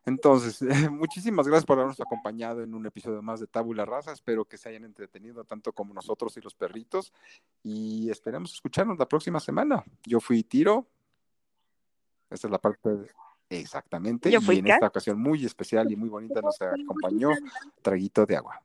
entonces, 0.06 0.62
muchísimas 0.92 1.48
gracias 1.48 1.66
por 1.66 1.78
habernos 1.78 2.00
acompañado 2.00 2.64
en 2.64 2.74
un 2.74 2.86
episodio 2.86 3.22
más 3.22 3.40
de 3.40 3.48
Tabula 3.48 3.86
Raza. 3.86 4.12
Espero 4.12 4.46
que 4.46 4.58
se 4.58 4.70
hayan 4.70 4.86
entretenido 4.86 5.44
tanto 5.44 5.74
como 5.74 5.94
nosotros 5.94 6.36
y 6.38 6.42
los 6.42 6.56
perritos. 6.56 7.14
Y 7.64 8.10
esperemos 8.10 8.54
escucharnos 8.54 8.98
la 8.98 9.08
próxima 9.08 9.40
semana. 9.40 9.84
Yo 10.06 10.20
fui 10.20 10.44
Tiro. 10.44 10.88
Esta 12.30 12.48
es 12.48 12.52
la 12.52 12.60
parte 12.60 12.90
de... 12.90 13.08
Exactamente. 13.50 14.30
Yo 14.30 14.40
y 14.40 14.44
fui 14.44 14.58
en 14.60 14.66
Kat. 14.66 14.76
esta 14.76 14.88
ocasión 14.88 15.20
muy 15.20 15.44
especial 15.44 15.92
y 15.92 15.96
muy 15.96 16.10
bonita 16.10 16.40
nos 16.42 16.62
acompañó 16.62 17.32
Traguito 17.82 18.26
de 18.26 18.38
Agua. 18.38 18.62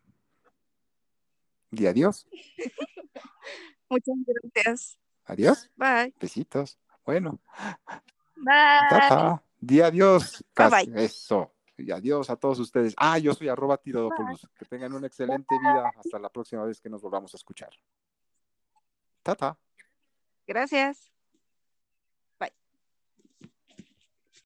Y 1.70 1.86
adiós. 1.86 2.26
Muchas 3.88 4.14
gracias. 4.26 4.98
Adiós. 5.24 5.70
Bye. 5.76 6.14
Besitos. 6.20 6.78
Bueno. 7.04 7.40
Bye. 8.36 8.88
Tata. 8.90 9.42
Di 9.64 9.80
adiós. 9.80 10.44
Bye. 10.54 10.92
Eso. 10.94 11.54
Y 11.76 11.90
adiós 11.90 12.28
a 12.28 12.36
todos 12.36 12.58
ustedes. 12.58 12.94
Ah, 12.96 13.18
yo 13.18 13.32
soy 13.34 13.48
arroba 13.48 13.78
tirodopoulos. 13.78 14.46
Que 14.58 14.66
tengan 14.66 14.92
una 14.92 15.06
excelente 15.06 15.58
vida. 15.58 15.90
Hasta 15.96 16.18
la 16.18 16.28
próxima 16.28 16.64
vez 16.64 16.80
que 16.80 16.90
nos 16.90 17.00
volvamos 17.00 17.32
a 17.34 17.36
escuchar. 17.36 17.70
Tata. 19.22 19.58
Gracias. 20.46 21.13